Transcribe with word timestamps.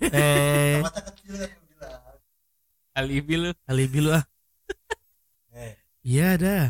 Eh, 0.00 0.80
Mata 0.82 1.00
kecil 1.02 1.34
kan 1.38 1.50
gua 1.50 1.64
bilang. 1.68 2.02
alibi 2.94 3.34
lu. 3.38 3.50
Alibi 3.66 3.98
lu 4.00 4.10
ah. 4.10 4.24
Eh, 5.54 5.74
Iya 6.02 6.28
dah. 6.36 6.64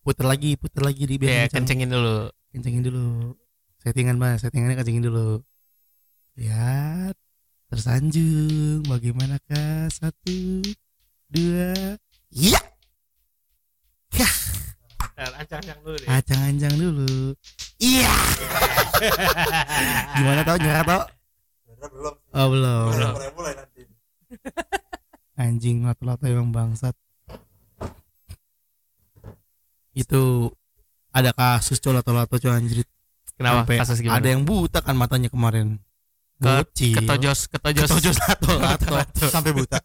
Puter 0.00 0.24
lagi, 0.24 0.56
puter 0.56 0.80
lagi 0.80 1.04
di 1.04 1.16
biar 1.20 1.30
ya 1.30 1.44
kencengin 1.48 1.90
dulu. 1.92 2.32
Kencengin 2.52 2.82
dulu. 2.82 3.36
Settingan 3.80 4.16
mas. 4.16 4.40
Settingannya 4.40 4.76
kencengin 4.76 5.04
dulu. 5.04 5.40
Lihat 6.36 7.14
tersanjung. 7.68 8.84
Bagaimanakah 8.88 9.88
satu 9.92 10.64
dua? 11.28 11.96
Iya. 12.30 12.60
Ancang-ancang 15.20 15.78
dulu 15.84 15.96
deh. 16.00 16.08
Acang-ancang 16.08 16.74
dulu. 16.80 17.36
Iya. 17.76 18.08
Gimana 20.16 20.40
tau 20.44 20.56
nyerah 20.56 20.84
tau 20.84 21.02
sebenarnya 21.80 21.96
belum. 21.96 22.14
oh 22.36 22.46
belum. 22.52 22.84
Mulai 22.92 23.08
mulai 23.08 23.28
mulai 23.32 23.52
nanti. 23.56 23.82
anjing 25.40 25.88
lato-lato 25.88 26.24
emang 26.28 26.52
bangsat. 26.52 26.92
Itu 29.96 30.52
ada 31.10 31.32
kasus 31.32 31.80
cow 31.80 31.96
lato-lato 31.96 32.36
cow 32.36 32.52
anjrit. 32.52 32.86
Kenapa? 33.34 33.64
Sampai 33.64 33.76
kasus 33.80 33.98
gimana? 34.04 34.20
ada 34.20 34.28
yang 34.28 34.42
buta 34.44 34.84
kan 34.84 34.94
matanya 34.94 35.32
kemarin. 35.32 35.80
Ke- 36.40 36.64
Bocil. 36.64 36.96
ketojos 36.96 37.48
ketojos. 37.48 37.88
Ketojos 37.88 38.16
lato-lato 38.20 39.24
Sampai 39.34 39.52
buta. 39.56 39.80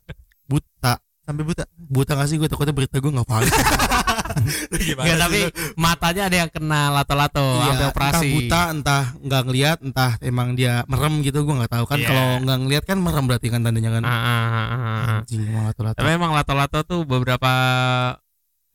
buta. 0.45 0.94
Sampai 1.25 1.44
buta. 1.48 1.64
buta 1.73 2.12
gak 2.14 2.27
sih? 2.27 2.36
Gue 2.38 2.52
takutnya 2.52 2.75
berita 2.75 3.00
gue 3.00 3.12
gak 3.12 3.27
valid 3.27 3.50
Nggak, 4.35 5.17
tapi 5.17 5.39
matanya 5.75 6.23
ada 6.27 6.38
yang 6.44 6.52
kena 6.52 6.91
lato-lato 6.91 7.39
Iya, 7.63 7.71
sampai 7.71 7.88
operasi 7.88 8.16
entah 8.16 8.34
buta 8.35 8.61
entah 8.71 9.03
nggak 9.23 9.41
ngelihat 9.48 9.77
entah 9.81 10.11
emang 10.20 10.48
dia 10.53 10.84
merem 10.85 11.23
gitu 11.23 11.41
gue 11.41 11.55
nggak 11.55 11.71
tahu 11.71 11.85
kan 11.88 11.98
Iya. 11.98 12.08
kalau 12.11 12.25
nggak 12.44 12.58
ngelihat 12.67 12.83
kan 12.83 12.97
merem 13.00 13.23
berarti 13.25 13.47
kan 13.47 13.61
tandanya 13.64 13.92
kan 13.95 14.03
Ah, 14.03 14.11
ah, 14.11 14.19
ah, 14.19 14.45
ah, 14.52 14.75
ah. 14.75 15.03
anjing 15.23 15.42
lato-lato 15.50 15.97
Tapi 15.97 16.09
emang 16.11 16.31
lato-lato 16.36 16.80
tuh 16.83 17.02
beberapa 17.03 17.52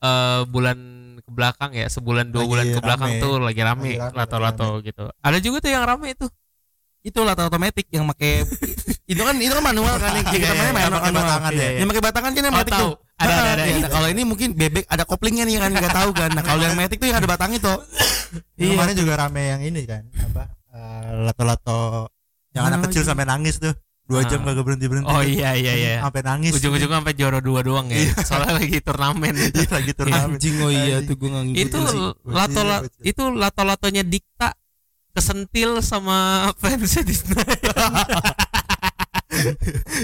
eh, 0.01 0.41
bulan 0.49 0.79
ke 1.21 1.31
belakang 1.31 1.71
ya, 1.77 1.87
sebulan 1.87 2.33
dua 2.33 2.43
Lagi 2.43 2.51
bulan 2.51 2.65
ke 2.67 2.81
belakang 2.81 3.11
tuh 3.21 3.33
lagi 3.39 3.61
rame 3.61 3.91
Lagi 3.93 4.01
rame, 4.01 4.17
lato-lato 4.17 4.69
gitu. 4.81 5.05
Ada 5.21 5.39
juga 5.39 5.61
tuh 5.61 5.71
yang 5.71 5.85
rame 5.85 6.17
itu. 6.17 6.27
Itu 7.01 7.19
lato 7.21 7.43
otomatis 7.43 7.87
yang 7.89 8.05
pakai 8.07 8.45
itu 9.13 9.21
kan 9.21 9.35
itu 9.37 9.51
kan 9.51 9.65
manual 9.65 9.97
kan 9.97 10.13
yang 10.13 10.27
kita 10.29 10.45
Iya, 10.45 10.53
main 10.53 10.61
iya, 10.63 10.73
manual, 10.77 10.91
pakai 10.93 11.11
manual. 11.11 11.25
batangan 11.27 11.53
ya? 11.53 11.69
yang 11.73 11.89
pakai 11.89 12.05
batangan 12.05 12.31
kan 12.31 12.43
yang 12.43 12.53
Oh, 12.53 12.59
matic 12.59 12.73
tahu. 12.73 12.83
tuh 12.83 12.95
Ada, 13.17 13.33
ada, 13.33 13.51
ada. 13.53 13.63
Iya, 13.63 13.77
Iya. 13.77 13.89
kalau 13.89 14.09
ini 14.09 14.23
mungkin 14.23 14.49
bebek 14.53 14.85
ada 14.87 15.05
koplingnya 15.05 15.45
nih 15.45 15.57
kan 15.57 15.71
nggak 15.71 15.93
tahu 15.95 16.11
kan 16.13 16.31
nah 16.33 16.43
kalau 16.43 16.63
yang 16.63 16.75
matic 16.75 16.97
tuh 16.97 17.09
yang 17.09 17.19
ada 17.19 17.27
batangnya 17.27 17.59
tuh 17.59 17.79
Iya. 18.55 18.61
iya 18.61 18.73
Kemarin 18.77 18.95
juga 18.97 19.13
rame 19.17 19.43
yang 19.49 19.61
ini 19.63 19.83
kan 19.85 20.03
apa 20.15 20.43
eh, 20.71 21.03
lato-lato 21.25 22.09
yang 22.51 22.65
anak 22.67 22.79
Ah, 22.79 22.85
kecil 22.87 23.03
iya. 23.03 23.09
sampai 23.09 23.25
nangis 23.25 23.57
tuh 23.57 23.75
dua 24.05 24.21
Ah. 24.21 24.27
jam 24.27 24.43
kagak 24.43 24.63
berhenti 24.63 24.87
berhenti. 24.87 25.07
Oh 25.07 25.23
iya 25.23 25.55
iya 25.55 25.73
iya. 25.73 25.93
Sampai 26.03 26.21
nangis. 26.21 26.51
Ujung-ujungnya 26.53 26.99
sampai 26.99 27.15
juara 27.15 27.39
dua 27.39 27.63
doang 27.63 27.87
ya. 27.87 28.11
Soalnya 28.21 28.59
lagi 28.59 28.79
turnamen. 28.81 29.35
Iya, 29.55 29.71
lagi 29.71 29.93
turnamen. 29.95 30.35
anjing 30.35 30.57
oh 30.59 30.67
iya 30.69 30.97
tuh 31.01 31.15
gue 31.15 31.31
nggak 31.31 31.55
itu 31.55 31.79
lato 32.27 32.63
itu 33.03 33.23
lato-latonya 33.31 34.03
Dikta 34.03 34.51
kesentil 35.15 35.83
sama 35.83 36.17
fansnya 36.61 37.03
Disney. 37.03 37.37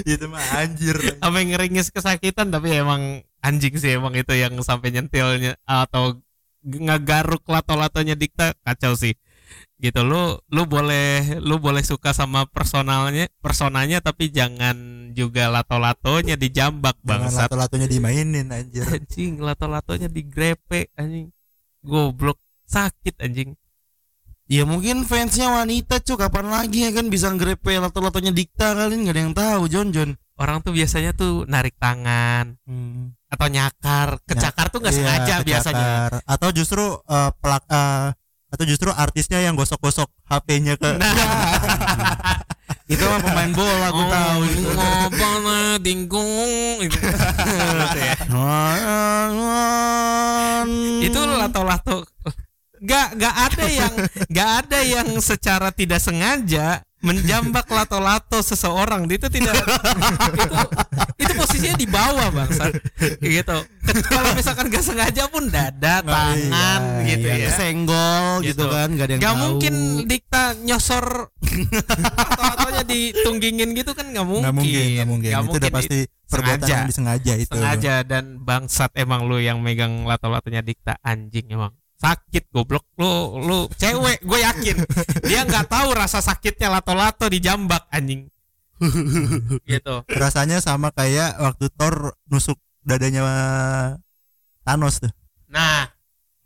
Itu 0.07 0.25
mah 0.31 0.43
anjir. 0.63 0.95
sampai 1.19 1.43
ngeringis 1.51 1.91
kesakitan 1.91 2.47
tapi 2.49 2.71
emang 2.79 3.21
anjing 3.43 3.75
sih 3.77 3.99
emang 3.99 4.15
itu 4.15 4.33
yang 4.33 4.55
sampai 4.63 4.89
nyentilnya 4.89 5.59
atau 5.67 6.17
ngegaruk 6.63 7.43
lato-latonya 7.45 8.15
Dikta 8.17 8.55
kacau 8.63 8.95
sih. 8.95 9.13
Gitu 9.77 10.01
lu 10.01 10.41
lu 10.49 10.65
boleh 10.65 11.37
lu 11.37 11.61
boleh 11.61 11.85
suka 11.85 12.09
sama 12.11 12.49
personalnya 12.49 13.29
personanya 13.39 14.01
tapi 14.01 14.33
jangan 14.33 15.09
juga 15.13 15.53
lato-latonya 15.53 16.33
dijambak 16.33 16.97
Jangan 17.05 17.29
bangsat. 17.29 17.47
lato-latonya 17.51 17.87
dimainin 17.87 18.47
anjir. 18.49 18.83
anjing 18.89 19.37
lato-latonya 19.37 20.09
digrepe 20.09 20.89
anjing. 20.97 21.29
Goblok 21.85 22.41
sakit 22.65 23.21
anjing 23.21 23.53
Ya 24.47 24.63
mungkin 24.63 25.03
fansnya 25.03 25.51
wanita 25.51 25.99
cuy 25.99 26.15
kapan 26.15 26.47
lagi 26.47 26.87
ya 26.87 26.95
kan 26.95 27.11
bisa 27.11 27.27
ngrepe 27.35 27.83
lato-latonya 27.83 28.31
dikta 28.31 28.71
kalian 28.79 29.03
nggak 29.03 29.15
ada 29.15 29.21
yang 29.27 29.35
tahu 29.35 29.63
John 29.67 29.91
John 29.91 30.15
orang 30.39 30.63
tuh 30.63 30.71
biasanya 30.71 31.11
tuh 31.11 31.43
narik 31.51 31.75
tangan 31.75 32.55
atau 33.27 33.47
nyakar. 33.51 34.23
Kecakar 34.23 34.71
tuh 34.71 34.79
nggak 34.79 34.95
Iya, 34.95 34.99
sengaja 35.03 35.23
kecakar. 35.43 35.43
biasanya. 35.43 35.87
Atau 36.23 36.49
justru 36.55 36.85
eh, 36.95 37.31
pelak 37.43 37.63
eh, 37.67 38.15
atau 38.47 38.63
justru 38.63 38.87
artisnya 38.95 39.43
yang 39.43 39.59
gosok-gosok 39.59 40.07
HP-nya 40.31 40.79
ke 40.79 40.95
nah. 40.95 41.11
Itu 42.87 43.03
mah 43.03 43.19
pemain 43.19 43.51
bola 43.51 43.87
gue 43.91 43.99
oh, 43.99 44.07
tahu 44.07 44.41
ngobana 44.71 45.59
dinggung 45.83 46.79
itu 46.87 46.95
Gitu. 46.95 47.03
Ya. 47.99 48.15
itu 51.03 51.19
lato-lato 51.19 52.07
nggak 52.79 53.07
nggak 53.15 53.35
ada 53.47 53.65
yang 53.65 53.93
nggak 54.27 54.49
ada 54.59 54.79
yang 54.81 55.07
secara 55.17 55.69
tidak 55.69 55.97
sengaja 55.97 56.81
menjambak 56.97 57.69
lato-lato 57.69 58.41
seseorang 58.41 59.05
itu 59.05 59.29
tidak 59.29 59.53
itu 59.53 60.57
itu 61.19 61.31
posisinya 61.37 61.77
di 61.77 61.85
bawah 61.85 62.33
bangsa 62.33 62.73
gitu 63.21 63.57
kalau 64.09 64.29
misalkan 64.33 64.65
nggak 64.65 64.81
sengaja 64.81 65.29
pun 65.29 65.45
dada 65.47 66.01
tangan 66.01 66.81
iya, 67.05 67.07
gitu 67.07 67.25
Iya, 67.29 67.37
ya 67.37 67.47
kesenggol 67.53 68.25
gitu, 68.41 68.57
Gitu. 68.57 68.65
kan 68.65 68.87
nggak 68.89 69.05
ada 69.05 69.13
yang 69.13 69.21
Gak 69.21 69.29
tahu. 69.29 69.41
mungkin 69.45 69.73
Dikta 70.09 70.43
nyosor 70.57 71.05
lato-latonya 72.17 72.83
ditunggingin 72.83 73.69
gitu 73.73 73.91
kan 73.93 74.05
nggak 74.09 74.25
mungkin. 74.25 74.43
Nggak 74.43 74.55
mungkin, 74.57 74.85
nggak 74.89 75.07
mungkin. 75.07 75.29
Nggak 75.29 75.37
Itu 75.37 75.47
udah 75.47 75.53
mungkin. 75.53 75.77
pasti 75.77 75.97
perbuatan 76.27 76.57
sengaja. 76.59 76.73
yang 76.73 76.87
disengaja 76.89 77.33
itu. 77.37 77.53
sengaja 77.53 77.93
dan 78.03 78.23
bangsat 78.41 78.91
emang 78.95 79.21
lu 79.25 79.37
yang 79.37 79.61
megang 79.61 80.03
lato-latonya 80.03 80.61
Dikta 80.61 80.97
anjing 81.01 81.45
emang 81.47 81.71
sakit 81.97 82.53
goblok. 82.53 82.85
Lu 82.97 83.41
lu 83.41 83.57
cewek 83.73 84.21
gue 84.21 84.39
yakin. 84.41 84.77
Dia 85.25 85.43
nggak 85.45 85.67
tahu 85.69 85.93
rasa 85.97 86.21
sakitnya 86.21 86.69
lato-lato 86.69 87.25
dijambak 87.29 87.89
anjing. 87.89 88.29
Gitu. 89.69 89.95
Rasanya 90.05 90.61
sama 90.61 90.93
kayak 90.93 91.41
waktu 91.41 91.73
Thor 91.73 92.13
nusuk 92.29 92.61
dadanya 92.85 93.25
Thanos 94.63 95.01
tuh. 95.01 95.11
nah. 95.49 95.89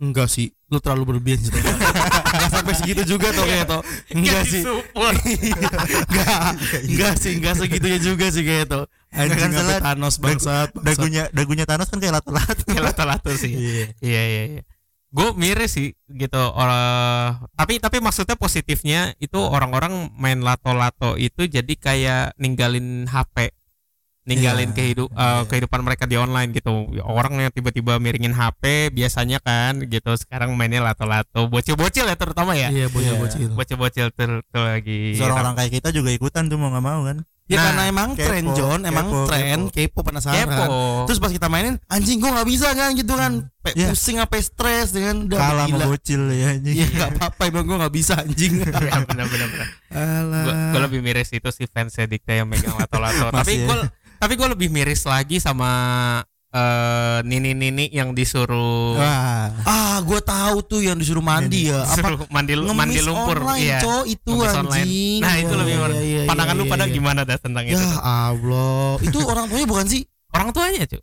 Enggak 0.01 0.33
sih 0.33 0.49
lu 0.71 0.81
terlalu 0.81 1.13
berlebihan 1.13 1.37
sih 1.45 1.53
nggak 1.53 2.49
sampai 2.49 2.73
segitu 2.73 3.03
juga 3.05 3.29
tuh 3.35 3.45
kayak 3.45 3.69
tuh 3.69 3.81
enggak 4.17 4.41
sih. 4.49 4.65
disupport. 4.65 5.13
enggak. 6.09 6.51
Enggak 6.89 7.13
sih 7.21 7.31
enggak 7.37 7.53
segitunya 7.59 7.99
juga 8.01 8.25
sih 8.33 8.41
kayak 8.41 8.65
tuh 8.65 8.83
anjing 9.13 9.37
Kan 9.37 9.51
sampai 9.53 9.61
salah, 9.61 9.81
Thanos 9.85 10.15
bangsat. 10.17 10.69
Dagunya 10.81 11.23
dagunya 11.35 11.65
Thanos 11.69 11.85
kan 11.91 12.01
kayak 12.01 12.17
lato-lato. 12.17 12.65
Ya, 12.71 12.81
lato-lato 12.81 13.29
sih. 13.37 13.51
Iya. 13.53 13.85
Iya 14.01 14.21
iya 14.25 14.43
iya. 14.57 14.61
Gue 15.11 15.35
miris 15.35 15.75
sih 15.75 15.91
gitu. 16.07 16.39
Orang 16.55 17.43
tapi 17.51 17.83
tapi 17.83 17.99
maksudnya 17.99 18.39
positifnya 18.39 19.11
itu 19.19 19.35
orang-orang 19.37 20.07
main 20.15 20.39
lato-lato 20.39 21.19
itu 21.19 21.51
jadi 21.51 21.73
kayak 21.75 22.39
ninggalin 22.39 23.11
HP, 23.11 23.51
ninggalin 24.23 24.71
Iya, 24.71 24.75
kehidup 24.77 25.09
eh, 25.11 25.19
iya. 25.19 25.43
kehidupan 25.51 25.81
mereka 25.83 26.07
di 26.07 26.15
online 26.15 26.55
gitu. 26.55 26.95
Orang 27.03 27.35
yang 27.43 27.51
tiba-tiba 27.51 27.99
miringin 27.99 28.31
HP 28.31 28.95
biasanya 28.95 29.43
kan 29.43 29.83
gitu. 29.83 30.15
Sekarang 30.15 30.55
mainnya 30.55 30.79
lato-lato. 30.79 31.51
Bocil-bocil 31.51 32.07
ya 32.07 32.15
terutama 32.15 32.55
ya. 32.55 32.71
iya 32.71 32.87
bocil 32.87 33.11
Iya. 33.11 33.19
bocil 33.19 33.47
Bocil-bocil 33.51 34.07
tuh, 34.15 34.39
tuh 34.47 34.63
lagi. 34.63 35.19
Seorang 35.19 35.37
orang 35.43 35.55
kayak 35.59 35.71
kita 35.75 35.89
juga 35.91 36.15
ikutan 36.15 36.47
tuh 36.47 36.55
mau 36.55 36.71
nggak 36.71 36.85
mau 36.87 37.03
kan. 37.03 37.19
Ya 37.51 37.57
Nah, 37.57 37.63
karena 37.67 37.83
emang 37.85 38.09
kepo, 38.11 38.23
tren 38.23 38.45
John 38.55 38.79
emang 38.81 39.05
kepo, 39.05 39.27
tren 39.27 39.59
kepo, 39.67 39.99
penasaran 40.01 40.47
kepo. 40.47 41.03
terus 41.03 41.19
pas 41.19 41.27
kita 41.27 41.45
mainin 41.45 41.75
anjing 41.85 42.17
gua 42.17 42.31
nggak 42.33 42.47
bisa 42.47 42.71
kan 42.71 42.95
gitu 42.95 43.11
kan 43.11 43.51
Pe- 43.59 43.75
Iya. 43.75 43.91
pusing 43.91 44.17
apa 44.17 44.39
stres 44.39 44.89
dengan 44.89 45.27
udah 45.27 45.37
Kalah 45.37 45.65
gila 45.67 45.85
bocil 45.85 46.21
ya 46.31 46.47
anjing. 46.49 46.73
Iya 46.73 46.85
nggak 46.89 47.09
apa-apa 47.13 47.41
emang 47.45 47.63
gue 47.63 47.77
nggak 47.77 47.93
bisa 47.93 48.13
anjing. 48.17 48.53
ya 48.89 48.97
benar-benar. 49.03 49.49
Alah. 49.91 50.71
gue 50.71 50.81
lebih 50.81 50.99
miris 50.99 51.29
itu 51.29 51.49
si 51.51 51.67
fans 51.67 51.93
Dikta 51.93 52.33
yang 52.33 52.47
megang 52.47 52.73
lato-lato 52.73 53.29
tapi 53.29 53.61
ya? 53.61 53.67
gue 53.67 53.77
tapi 54.17 54.33
gue 54.33 54.47
lebih 54.49 54.69
miris 54.69 55.03
lagi 55.03 55.37
sama 55.37 55.69
eh, 56.51 57.17
nini-nini 57.23 57.87
yang 57.87 58.11
disuruh 58.11 58.95
Wah. 58.95 59.51
Ah, 59.63 59.97
gue 60.01 60.19
tahu 60.19 60.57
tuh 60.61 60.79
yang 60.79 60.95
disuruh 60.95 61.19
mandi 61.19 61.71
ya. 61.71 61.81
Apa 61.81 61.95
disuruh 62.11 62.19
mandi 62.27 62.53
mandi 62.59 62.99
lumpur 62.99 63.37
online, 63.39 63.61
iya 63.61 63.79
Cok, 63.79 64.03
itu 64.05 64.31
Ngemis 64.31 64.53
online. 64.53 64.83
anjing. 64.83 65.19
nah 65.19 65.33
itu 65.35 65.47
Iya, 65.47 65.59
lebih 65.59 65.73
iya, 65.73 65.81
mer- 65.81 66.01
iya, 66.01 66.21
pandangan 66.27 66.53
iya, 66.53 66.61
lu 66.61 66.65
pada 66.67 66.85
iya. 66.85 66.93
gimana 66.93 67.19
dah 67.23 67.37
tentang 67.37 67.63
Ya 67.63 67.71
itu 67.73 67.85
Allah. 67.97 68.91
Itu 68.99 69.17
orang 69.31 69.45
tuanya 69.47 69.67
bukan 69.67 69.85
sih? 69.87 70.01
orang 70.31 70.49
tuanya 70.51 70.83
cuy 70.85 71.01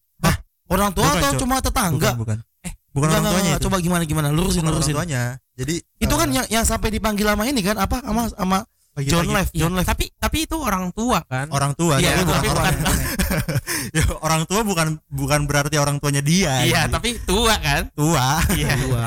Orang 0.68 0.92
tua 0.92 1.08
Bukan, 1.08 1.20
atau 1.24 1.32
cuma 1.40 1.56
tetangga? 1.64 2.12
Bukan, 2.12 2.16
bukan. 2.20 2.38
Eh, 2.60 2.72
bukan 2.92 3.08
Enggak, 3.08 3.18
orang 3.18 3.32
tuanya 3.32 3.50
enggak. 3.56 3.62
Coba 3.64 3.76
gimana 3.80 4.02
gimana 4.04 4.28
lurusin 4.28 4.60
Bukan 4.60 4.68
orang 4.68 4.76
lurusin. 4.78 4.94
tuanya. 4.94 5.22
Jadi 5.56 5.74
Itu 5.96 6.12
eh, 6.12 6.18
kan 6.20 6.28
yang 6.28 6.46
yang 6.46 6.64
sampai 6.64 6.88
dipanggil 6.92 7.24
lama 7.24 7.40
ini 7.42 7.60
kan 7.60 7.80
apa 7.80 8.04
sama 8.04 8.28
sama 8.28 8.58
pagi-pagi. 8.98 9.12
John 9.14 9.26
Live, 9.28 9.50
Iya, 9.50 9.60
John 9.60 9.72
Live. 9.72 9.86
tapi 9.86 10.04
tapi 10.12 10.38
itu 10.42 10.56
orang 10.56 10.84
tua 10.90 11.18
kan 11.22 11.46
orang 11.48 11.72
tua 11.72 11.94
Iya, 11.96 12.10
tapi 12.10 12.22
bukan 12.24 12.34
tapi 12.34 12.48
orang 12.48 12.64
bukan- 12.74 12.98
ya, 13.96 14.02
orang 14.18 14.42
tua 14.44 14.60
bukan 14.62 14.88
bukan 15.08 15.40
berarti 15.44 15.76
orang 15.76 15.96
tuanya 15.96 16.20
dia 16.20 16.52
iya 16.62 16.84
anjing. 16.84 16.92
tapi 16.92 17.08
tua 17.22 17.54
kan 17.56 17.82
tua 17.92 18.42
iya 18.52 18.74
Tua. 18.82 19.02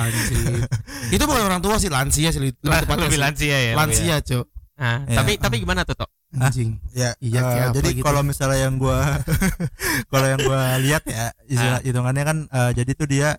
Itu 1.10 1.24
bukan 1.26 1.44
orang 1.44 1.60
tua 1.60 1.76
sih, 1.76 1.88
lansia 1.88 2.30
sih 2.30 2.40
lebih 2.40 2.56
tepatnya 2.64 3.06
lebih 3.06 3.20
lansia 3.20 3.58
ya 3.62 3.74
Lansia, 3.74 4.16
Cok. 4.20 4.46
Nah, 4.74 4.98
Iya. 5.04 5.14
tapi 5.14 5.32
tapi 5.38 5.56
gimana 5.60 5.84
tuh 5.84 5.94
Tok? 5.96 6.10
anjing. 6.34 6.80
Ya, 6.92 7.12
Iya, 7.20 7.44
apa 7.44 7.76
jadi 7.76 7.90
gitu. 7.92 8.02
kalau 8.02 8.24
misalnya 8.24 8.64
yang 8.64 8.76
gua 8.76 9.20
kalau 10.12 10.26
yang 10.26 10.40
gua 10.40 10.80
lihat 10.80 11.04
ya, 11.06 11.30
istilah 11.46 11.80
hitungannya 11.82 12.24
kan 12.24 12.38
eh, 12.48 12.72
jadi 12.74 12.92
tuh 12.94 13.06
dia 13.06 13.30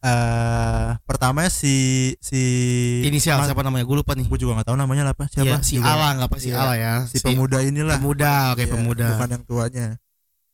eh 0.00 0.88
pertama 1.02 1.44
si 1.46 1.76
si 2.18 2.40
Inisial 3.02 3.44
siapa 3.44 3.60
namanya? 3.60 3.84
Gue 3.84 4.00
lupa 4.00 4.12
nih. 4.12 4.24
Gua 4.24 4.36
juga 4.36 4.52
nggak 4.56 4.68
tahu 4.72 4.76
namanya 4.76 5.02
apa 5.08 5.28
Siapa? 5.28 5.60
siapa 5.60 5.60
si 5.60 5.76
juga. 5.76 5.92
Ala 5.92 6.08
nggak 6.16 6.28
apa 6.28 6.36
si 6.36 6.48
Iya, 6.48 6.56
Ala 6.58 6.74
ya? 6.74 6.94
si 7.04 7.16
pemuda 7.18 7.58
inilah 7.60 7.96
Pemuda, 7.96 8.32
oke 8.52 8.64
Iya, 8.64 8.70
pemuda. 8.70 9.06
bukan 9.12 9.28
yang 9.30 9.44
tuanya 9.44 9.88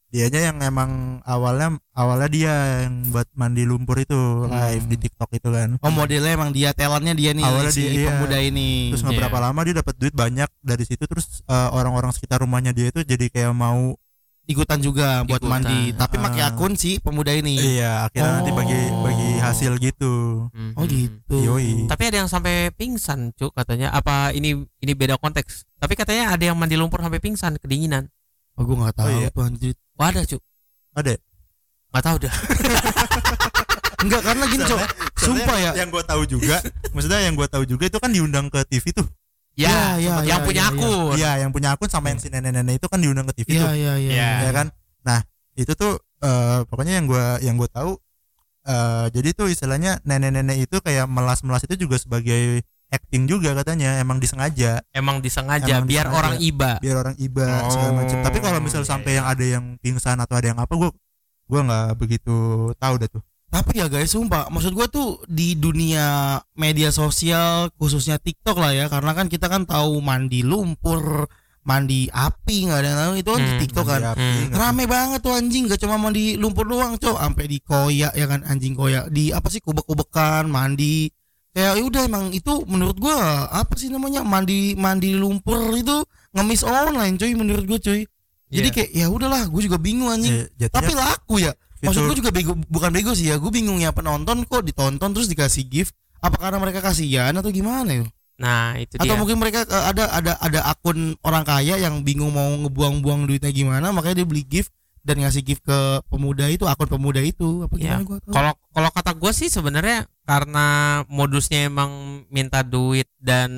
dianya 0.06 0.40
yang 0.48 0.58
emang 0.62 0.90
awalnya 1.22 1.76
awalnya 1.92 2.30
dia 2.30 2.54
yang 2.86 3.10
buat 3.10 3.26
mandi 3.34 3.66
lumpur 3.66 3.98
itu 3.98 4.16
live 4.46 4.86
Hmm. 4.86 4.92
di 4.94 4.96
TikTok 4.96 5.30
itu 5.34 5.48
kan 5.50 5.76
Oh 5.82 5.90
modelnya 5.90 6.30
emang 6.30 6.54
dia 6.54 6.70
talentnya 6.70 7.12
dia 7.12 7.34
nih 7.34 7.42
Awalnya 7.42 7.72
si 7.74 7.82
dia, 7.82 7.90
iya. 7.90 8.06
pemuda 8.14 8.38
ini. 8.38 8.94
terus 8.94 9.02
nggak 9.02 9.12
Iya. 9.12 9.22
berapa 9.26 9.38
lama 9.42 9.60
dia 9.62 9.74
dapat 9.76 9.94
duit 9.98 10.14
banyak 10.14 10.48
dari 10.62 10.84
situ 10.86 11.04
terus 11.04 11.42
eh, 11.44 11.68
orang-orang 11.74 12.14
sekitar 12.14 12.38
rumahnya 12.38 12.70
dia 12.70 12.88
itu 12.88 13.02
jadi 13.02 13.26
kayak 13.28 13.52
mau 13.52 13.98
ikutan 14.46 14.78
juga 14.78 15.22
buat 15.22 15.38
Ikutan. 15.38 15.50
mandi, 15.52 15.90
tapi 15.92 16.16
pakai 16.16 16.40
Ah. 16.40 16.50
akun 16.50 16.72
si 16.72 16.96
pemuda 16.96 17.30
ini. 17.30 17.58
iya 17.58 18.04
akhirnya 18.04 18.32
nanti 18.36 18.50
bagi 18.50 18.78
Oh. 18.88 19.02
bagi 19.02 19.28
hasil 19.36 19.72
gitu 19.76 20.14
Mhm. 20.48 20.72
Oh 20.72 20.84
gitu. 20.84 21.36
Yoi. 21.36 21.84
Tapi 21.84 22.02
ada 22.04 22.16
yang 22.18 22.30
sampai 22.30 22.70
pingsan, 22.70 23.30
cuk 23.32 23.50
katanya. 23.52 23.90
Apa 23.90 24.30
ini 24.30 24.54
ini 24.78 24.92
beda 24.92 25.16
konteks? 25.16 25.66
Tapi 25.76 25.92
katanya 25.92 26.30
ada 26.30 26.44
yang 26.44 26.54
mandi 26.54 26.74
lumpur 26.74 26.98
sampai 26.98 27.18
pingsan, 27.18 27.58
kedinginan. 27.58 28.06
Oh 28.54 28.62
gue 28.62 28.72
nggak 28.72 28.94
tahu 28.94 29.06
Oh, 29.06 29.18
iya. 29.18 29.28
Wah 29.94 30.08
ada, 30.08 30.22
cuk. 30.22 30.40
ada? 30.92 31.12
Nggak 31.90 32.02
tahu 32.02 32.16
dah. 32.18 32.34
Enggak 33.96 34.22
karena 34.22 34.44
gini 34.46 34.62
cok. 34.62 34.80
Sumpah 35.16 35.56
ya. 35.58 35.72
yang 35.74 35.88
gue 35.88 36.04
tahu 36.04 36.22
juga 36.24 36.56
maksudnya 36.92 37.18
yang 37.18 37.34
gue 37.34 37.48
tahu 37.48 37.64
juga 37.66 37.84
itu 37.84 37.98
kan 37.98 38.08
diundang 38.08 38.46
ke 38.46 38.62
TV 38.64 38.94
tuh 38.94 39.08
Ya, 39.56 39.96
ya, 39.96 40.20
yang 40.20 40.40
ya, 40.40 40.44
punya 40.44 40.62
ya, 40.62 40.68
ya. 40.68 40.76
akun. 40.76 41.14
iya 41.16 41.30
yang 41.40 41.50
punya 41.50 41.68
akun 41.72 41.88
sama 41.88 42.12
yang 42.12 42.20
si 42.20 42.28
nenek-nenek 42.28 42.76
itu 42.76 42.86
kan 42.86 43.00
diundang 43.00 43.24
ke 43.32 43.40
TV 43.40 43.56
tuh 43.56 43.72
Iya 43.72 43.72
iya 43.72 43.92
iya. 43.96 44.28
Ya 44.44 44.52
kan 44.52 44.68
nah 45.00 45.24
itu 45.56 45.72
tuh 45.72 45.96
eh, 46.20 46.60
pokoknya 46.68 47.00
yang 47.00 47.06
gua 47.08 47.40
yang 47.40 47.56
gue 47.56 47.64
tahu 47.66 47.96
eh, 48.64 49.06
jadi 49.10 49.28
tuh 49.32 49.48
istilahnya 49.48 49.96
nenek-nenek 50.04 50.68
itu 50.68 50.76
kayak 50.78 51.08
melas-melas 51.08 51.64
itu 51.64 51.74
juga 51.78 51.96
sebagai 51.96 52.60
acting 52.86 53.26
juga 53.26 53.50
katanya 53.56 53.98
emang 53.98 54.20
disengaja 54.20 54.78
Emang 54.92 55.18
disengaja 55.18 55.82
Emang 55.82 55.88
biar 55.90 56.06
disengaja. 56.06 56.18
orang 56.20 56.34
iba. 56.38 56.70
biar 56.78 56.96
orang 57.00 57.16
iba 57.18 57.46
segala 57.66 57.90
Oh, 57.90 57.96
macam 57.98 58.18
tapi 58.22 58.38
kalau 58.38 58.58
misal 58.62 58.82
iya, 58.84 58.88
sampai 58.92 59.10
iya. 59.10 59.18
yang 59.18 59.26
ada 59.26 59.44
yang 59.44 59.64
pingsan 59.80 60.18
atau 60.20 60.34
ada 60.36 60.46
yang 60.52 60.60
apa 60.60 60.70
gua 60.76 60.90
gua 61.48 61.60
nggak 61.64 61.88
begitu 61.96 62.36
tahu 62.76 62.94
dah 63.00 63.08
tuh 63.08 63.22
Tapi 63.46 63.78
ya 63.78 63.86
guys, 63.86 64.10
sumpah, 64.10 64.50
maksud 64.50 64.74
gua 64.74 64.84
tuh 64.86 65.22
di 65.24 65.54
dunia 65.54 66.36
media 66.52 66.90
sosial 66.90 67.70
khususnya 67.74 68.18
TikTok 68.18 68.58
lah 68.58 68.74
ya, 68.74 68.86
karena 68.86 69.14
kan 69.14 69.26
kita 69.26 69.46
kan 69.46 69.64
tahu 69.64 70.02
mandi 70.02 70.42
lumpur, 70.42 71.24
mandi 71.62 72.10
api 72.10 72.66
nggak 72.66 72.78
ada 72.78 72.88
yang 72.90 73.00
tahu 73.00 73.14
itu 73.16 73.30
kan 73.30 73.40
di 73.40 73.48
Hmm, 73.48 73.62
TikTok 73.62 73.86
kan. 73.86 74.00
Api, 74.12 74.20
Hmm. 74.20 74.50
Rame 74.52 74.84
banget 74.84 75.20
tuh 75.20 75.32
anjing, 75.32 75.64
gak 75.66 75.78
cuma 75.78 75.96
mandi 75.96 76.34
lumpur 76.34 76.66
doang, 76.66 76.94
cok, 76.94 77.16
sampai 77.16 77.44
di 77.46 77.58
koyak 77.58 78.12
ya 78.12 78.26
kan 78.26 78.42
anjing 78.44 78.74
koyak, 78.74 79.08
di 79.08 79.30
apa 79.30 79.46
sih 79.48 79.62
kubek-kubekan, 79.62 80.46
mandi. 80.46 81.08
Kayak 81.50 81.80
ya 81.80 81.82
udah 81.88 82.02
emang 82.04 82.24
itu 82.36 82.52
menurut 82.68 83.00
gua 83.00 83.16
apa 83.48 83.72
sih 83.74 83.88
namanya 83.88 84.20
mandi 84.20 84.76
mandi 84.76 85.16
lumpur 85.16 85.72
itu 85.72 86.04
ngemis 86.36 86.60
online 86.60 87.16
cuy 87.16 87.32
menurut 87.32 87.64
gua 87.64 87.80
cuy. 87.80 88.04
Jadi 88.46 88.68
Iya. 88.68 88.74
kayak 88.76 88.90
ya 88.92 89.06
udahlah, 89.10 89.42
gue 89.50 89.58
juga 89.58 89.74
bingung 89.74 90.06
anjing. 90.06 90.46
Ya, 90.54 90.68
Tapi 90.70 90.94
laku 90.94 91.42
ya. 91.42 91.50
Maksud 91.86 92.02
gue 92.04 92.16
juga 92.18 92.30
bego, 92.30 92.52
bukan 92.66 92.90
bego 92.90 93.12
sih 93.12 93.30
ya. 93.30 93.36
Gue 93.36 93.50
bingung 93.50 93.78
ya 93.78 93.90
penonton 93.90 94.42
kok 94.42 94.62
ditonton 94.62 95.10
terus 95.10 95.26
dikasih 95.26 95.64
gift. 95.64 95.92
Apa 96.18 96.36
karena 96.38 96.58
mereka 96.58 96.80
kasihan 96.80 97.30
atau 97.32 97.48
gimana 97.48 97.90
ya? 97.92 98.04
Nah, 98.36 98.76
itu 98.76 99.00
Atau 99.00 99.08
dia. 99.08 99.16
mungkin 99.16 99.36
mereka 99.36 99.64
eh, 99.64 99.84
ada 99.86 100.12
ada 100.12 100.32
ada 100.36 100.60
akun 100.66 101.16
orang 101.20 101.40
kaya 101.42 101.76
yang 101.76 102.02
bingung 102.02 102.30
mau 102.30 102.52
ngebuang-buang 102.58 103.24
duitnya 103.24 103.48
gimana, 103.48 103.88
makanya 103.90 104.20
dia 104.20 104.28
beli 104.28 104.44
gift 104.44 104.68
dan 105.00 105.22
ngasih 105.22 105.40
gift 105.40 105.62
ke 105.62 105.78
pemuda 106.06 106.44
itu, 106.46 106.66
akun 106.66 106.84
pemuda 106.86 107.22
itu. 107.22 107.64
Apa 107.64 107.78
Iya. 107.78 108.02
gimana. 108.02 108.20
Kalau 108.26 108.52
kalau 108.70 108.90
kata 108.90 109.12
gue 109.14 109.32
sih 109.32 109.48
sebenarnya 109.48 110.04
karena 110.26 110.66
modusnya 111.06 111.64
emang 111.64 111.90
minta 112.28 112.60
duit 112.60 113.08
dan 113.16 113.50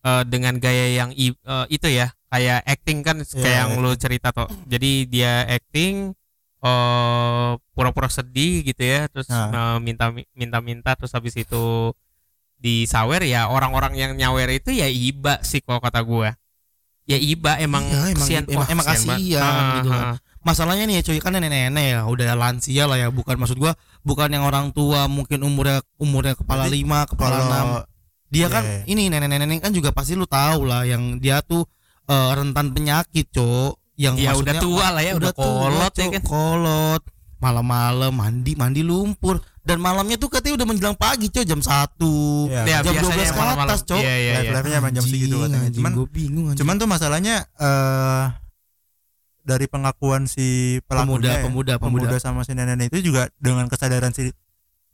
eh, 0.00 0.24
dengan 0.24 0.56
gaya 0.56 0.94
yang 0.94 1.10
i- 1.12 1.34
eh, 1.34 1.66
itu 1.68 1.88
ya 1.88 2.08
kayak 2.28 2.64
acting 2.64 3.00
kan 3.00 3.20
kayak 3.20 3.40
Iya, 3.40 3.60
yang 3.60 3.70
lu 3.78 3.92
cerita 3.94 4.30
toh. 4.30 4.48
Jadi 4.64 5.04
dia 5.04 5.44
acting 5.44 6.12
eh 6.64 7.50
pura-pura 7.70 8.08
sedih 8.08 8.64
gitu 8.64 8.80
ya, 8.80 9.04
terus 9.06 9.28
Nah. 9.28 9.52
eh, 9.52 9.78
minta 9.78 10.08
minta 10.32 10.58
minta 10.58 10.96
terus 10.96 11.12
habis 11.12 11.36
itu 11.36 11.92
disawer 12.56 13.20
ya 13.22 13.46
orang-orang 13.46 13.92
yang 13.94 14.12
nyawer 14.14 14.48
itu 14.50 14.72
ya 14.72 14.88
iba 14.88 15.36
sih 15.42 15.60
kalau 15.60 15.78
kata 15.78 16.00
gue. 16.00 16.32
Ya 17.04 17.20
iba 17.20 17.60
emang 17.60 17.84
Iya, 17.84 18.00
emang- 18.08 18.16
kesian 18.16 18.44
emang- 18.48 18.56
wah, 18.56 18.66
emang 18.66 18.86
kesian 18.88 19.12
kasihan 19.12 19.44
banget. 19.44 19.74
gitu 19.76 19.90
kan. 19.90 20.00
ah. 20.02 20.16
Masalahnya 20.40 20.84
nih 20.84 20.96
ya 20.96 21.02
cuy 21.02 21.20
kan 21.20 21.32
nenek-nenek 21.32 21.84
ya, 21.86 22.00
udah 22.04 22.32
lansia 22.34 22.84
lah 22.84 22.96
ya, 22.96 23.08
bukan 23.08 23.36
maksud 23.36 23.56
gua 23.56 23.76
bukan 24.00 24.28
yang 24.28 24.44
orang 24.44 24.72
tua 24.72 25.04
mungkin 25.06 25.40
umurnya 25.40 25.84
umurnya 25.96 26.32
kepala 26.32 26.64
Berarti 26.64 26.72
lima, 26.74 26.98
kepala 27.04 27.36
enam. 27.38 27.48
kalau 27.48 27.80
dia 28.28 28.40
Iya, 28.40 28.46
kan 28.50 28.62
iya. 28.64 28.80
ini 28.86 29.02
nenek-nenek 29.06 29.60
kan 29.60 29.72
juga 29.72 29.92
pasti 29.92 30.16
lu 30.16 30.24
tahu 30.24 30.64
lah 30.64 30.84
yang 30.84 31.20
dia 31.20 31.40
tuh 31.40 31.68
eh, 32.04 32.30
rentan 32.34 32.72
penyakit 32.72 33.28
cok 33.30 33.83
yang 33.94 34.14
Ya 34.18 34.34
udah 34.34 34.54
tua 34.58 34.86
lah 34.90 35.02
ya, 35.02 35.14
udah 35.14 35.32
kolot 35.32 35.92
ya 35.94 36.06
kan. 36.18 36.22
kolot. 36.22 37.02
Malam-malam 37.38 38.12
mandi 38.14 38.52
mandi 38.56 38.80
lumpur. 38.80 39.38
Dan 39.64 39.80
malamnya 39.80 40.20
tuh 40.20 40.28
katanya 40.28 40.60
udah 40.60 40.66
menjelang 40.68 40.92
pagi 40.92 41.32
cok 41.32 41.44
jam 41.48 41.60
1 41.64 41.96
Ya, 42.52 42.68
Ya, 42.68 42.76
jam 42.84 43.00
biasanya 43.00 43.24
12 43.24 43.32
ke 43.32 43.40
atas 43.64 43.80
cok. 43.88 43.96
Iya, 43.96 44.12
iya, 44.12 44.16
iya. 44.20 44.32
live-live-nya 44.52 44.76
emang 44.76 44.92
jam 44.92 45.04
segitu 45.08 45.36
katanya. 45.40 45.68
Cuman 45.72 45.90
gue 45.96 46.06
bingung 46.12 46.44
anjing. 46.52 46.60
cuman 46.60 46.74
tuh 46.76 46.88
masalahnya 46.88 47.34
eh 47.56 48.24
dari 49.44 49.66
pengakuan 49.68 50.24
si 50.24 50.80
pemuda 50.88 51.04
pelakunya 51.04 51.28
ya, 51.28 51.44
pemuda 51.44 51.72
pemuda. 51.76 52.08
pemuda 52.08 52.16
sama 52.16 52.48
si 52.48 52.56
nenek-nenek 52.56 52.88
itu 52.88 53.12
juga 53.12 53.28
dengan 53.36 53.68
kesadaran 53.68 54.12
si 54.12 54.32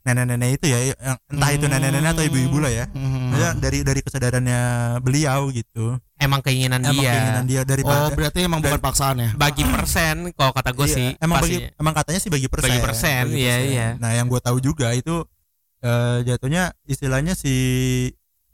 nenek-nenek 0.01 0.49
itu 0.57 0.65
ya 0.73 0.79
yang 0.97 1.17
entah 1.29 1.51
itu 1.53 1.65
nenek-nenek 1.69 2.09
atau 2.17 2.23
ibu-ibu 2.25 2.57
lah 2.57 2.71
ya. 2.73 2.85
Hmm. 2.89 3.29
Maksudnya 3.29 3.51
dari 3.61 3.79
dari 3.85 4.01
kesadarannya 4.01 4.59
beliau 5.05 5.53
gitu. 5.53 6.01
Emang 6.17 6.41
keinginan 6.41 6.81
emang 6.81 7.01
dia. 7.01 7.13
keinginan 7.13 7.45
dia 7.45 7.61
oh 7.61 7.65
daripada 7.65 8.13
berarti 8.13 8.39
emang 8.45 8.61
bukan 8.61 8.81
paksaan 8.81 9.15
ya? 9.21 9.29
Bagi 9.37 9.63
persen 9.73 10.33
kalau 10.33 10.51
kata 10.53 10.69
gue 10.73 10.87
Iya, 10.89 10.95
sih 10.97 11.07
emang 11.21 11.37
bagi 11.41 11.57
emang 11.77 11.93
katanya 11.93 12.19
sih 12.21 12.31
bagi 12.33 12.47
persen. 12.49 12.69
Bagi 12.69 12.81
persen, 12.81 13.23
bagi 13.29 13.41
iya, 13.41 13.55
iya. 13.61 13.87
nah 14.01 14.11
yang 14.13 14.25
gue 14.25 14.41
tahu 14.41 14.57
juga 14.57 14.93
itu 14.93 15.25
eh, 15.81 16.17
jatuhnya 16.25 16.73
istilahnya 16.89 17.33
si 17.37 17.53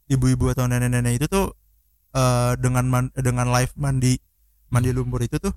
ibu-ibu 0.07 0.51
atau 0.51 0.67
nenek-nenek 0.67 1.23
itu 1.23 1.27
tuh 1.27 1.55
eh, 2.15 2.53
dengan 2.59 2.87
man- 2.87 3.13
dengan 3.15 3.47
live 3.51 3.71
mandi 3.75 4.15
mandi 4.67 4.89
lumpur 4.91 5.23
itu 5.23 5.39
tuh 5.39 5.51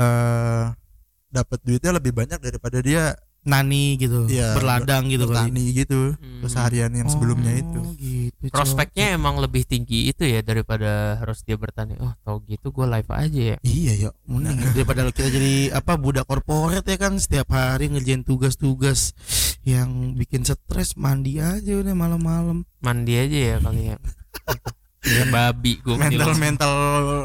eh 0.00 0.72
dapat 1.32 1.58
duitnya 1.64 1.96
lebih 1.96 2.12
banyak 2.12 2.36
daripada 2.44 2.80
dia 2.84 3.16
nani 3.42 3.96
gitu 3.96 4.26
Iya, 4.26 4.54
berladang 4.54 5.06
gitu 5.06 5.26
kali. 5.26 5.50
bertani 5.50 5.64
gitu 5.72 6.00
Hmm. 6.12 6.40
keseharian 6.40 6.92
yang 6.92 7.06
sebelumnya 7.06 7.52
Oh, 7.52 7.60
itu. 7.60 7.80
gitu, 7.96 8.42
Cok. 8.44 8.54
prospeknya 8.54 9.12
emang 9.12 9.36
lebih 9.36 9.62
tinggi 9.62 10.06
itu 10.06 10.22
ya 10.22 10.40
daripada 10.40 10.90
harus 11.16 11.42
dia 11.42 11.54
bertani. 11.54 11.98
Oh 11.98 12.14
tau 12.20 12.38
gitu 12.40 12.70
gue 12.70 12.86
live 12.88 13.10
aja 13.10 13.42
ya. 13.52 13.56
Iya 13.60 13.92
ya, 13.98 14.10
mending 14.24 14.62
daripada 14.72 15.06
kita 15.08 15.28
jadi 15.28 15.54
apa 15.72 15.92
budak 15.94 16.24
korporat 16.24 16.82
ya 16.82 16.96
kan 16.96 17.16
setiap 17.16 17.50
hari 17.50 17.86
ngerjain 17.88 18.22
tugas-tugas 18.22 19.14
yang 19.60 20.14
bikin 20.14 20.42
stres 20.42 20.94
mandi 20.94 21.38
aja 21.38 21.72
udah 21.76 21.92
malam-malam. 21.92 22.62
mandi 22.78 23.14
aja 23.16 23.38
ya 23.48 23.56
kali 23.58 23.82
ya 23.88 23.96
ya 25.02 25.26
babi 25.26 25.82
gue 25.82 25.98
mental 25.98 26.30
mental 26.38 26.74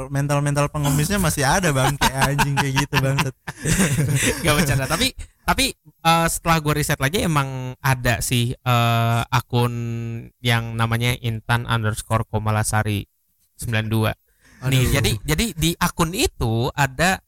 mental 0.10 0.40
mental 0.42 0.66
pengemisnya 0.74 1.22
masih 1.22 1.46
ada 1.46 1.70
bang. 1.70 1.94
Kayak 1.96 2.22
anjing 2.34 2.56
kayak 2.58 2.74
gitu 2.86 2.96
bang 2.98 3.18
gak 4.44 4.54
bercanda. 4.58 4.86
Tapi 4.90 5.14
tapi 5.48 5.66
eh, 5.82 6.28
setelah 6.28 6.58
gue 6.60 6.74
riset 6.76 7.00
lagi 7.00 7.24
emang 7.24 7.78
ada 7.80 8.20
sih 8.20 8.52
eh, 8.52 9.22
akun 9.30 9.74
yang 10.42 10.76
namanya 10.76 11.16
Intan 11.22 11.64
underscore 11.70 12.28
Komalasari 12.28 13.08
92 13.62 14.14
nih 14.58 14.82
Aduh. 14.82 14.90
jadi 14.90 15.12
jadi 15.22 15.46
di 15.54 15.72
akun 15.78 16.18
itu 16.18 16.74
ada 16.74 17.22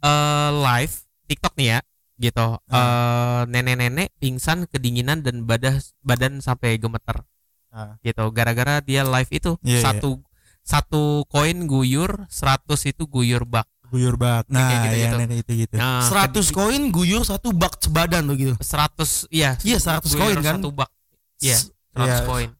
eh, 0.00 0.50
live 0.54 0.94
TikTok 1.26 1.58
nih 1.58 1.68
ya 1.76 1.80
gitu. 2.16 2.48
Eh, 2.72 3.40
nenek-nenek 3.52 4.08
pingsan 4.16 4.64
kedinginan 4.72 5.20
dan 5.20 5.44
badan 5.44 5.84
badan 6.00 6.40
sampai 6.40 6.80
gemeter 6.80 7.28
Ah. 7.76 8.00
gitu 8.00 8.24
gara-gara 8.30 8.80
dia 8.80 9.04
live 9.04 9.28
itu 9.30 9.52
Iya, 9.60 9.68
iya. 9.70 9.82
satu 9.84 10.24
satu 10.62 11.02
koin 11.26 11.64
guyur 11.64 12.24
100 12.26 12.64
itu 12.86 13.04
guyur 13.04 13.44
bak 13.44 13.68
guyur 13.86 14.16
bak 14.16 14.48
nah 14.48 14.66
Kayak 14.66 14.80
gitu-gitu. 14.82 15.04
yang 15.04 15.20
nenek 15.20 15.38
itu 15.38 15.52
gitu 15.62 15.74
nah, 15.76 16.00
100 16.02 16.32
koin 16.50 16.82
guyur 16.88 17.22
satu 17.22 17.52
bak 17.52 17.78
sebadan 17.78 18.24
tuh 18.24 18.34
gitu. 18.34 18.54
100 18.56 19.28
iya 19.30 19.54
Iya 19.60 19.76
100 19.78 20.08
guyur 20.08 20.18
koin 20.18 20.38
kan. 20.40 20.56
satu 20.56 20.68
bak 20.72 20.90
iya 21.38 21.54
S- 21.54 21.70
100 21.92 22.02
Iya. 22.02 22.16
koin 22.24 22.50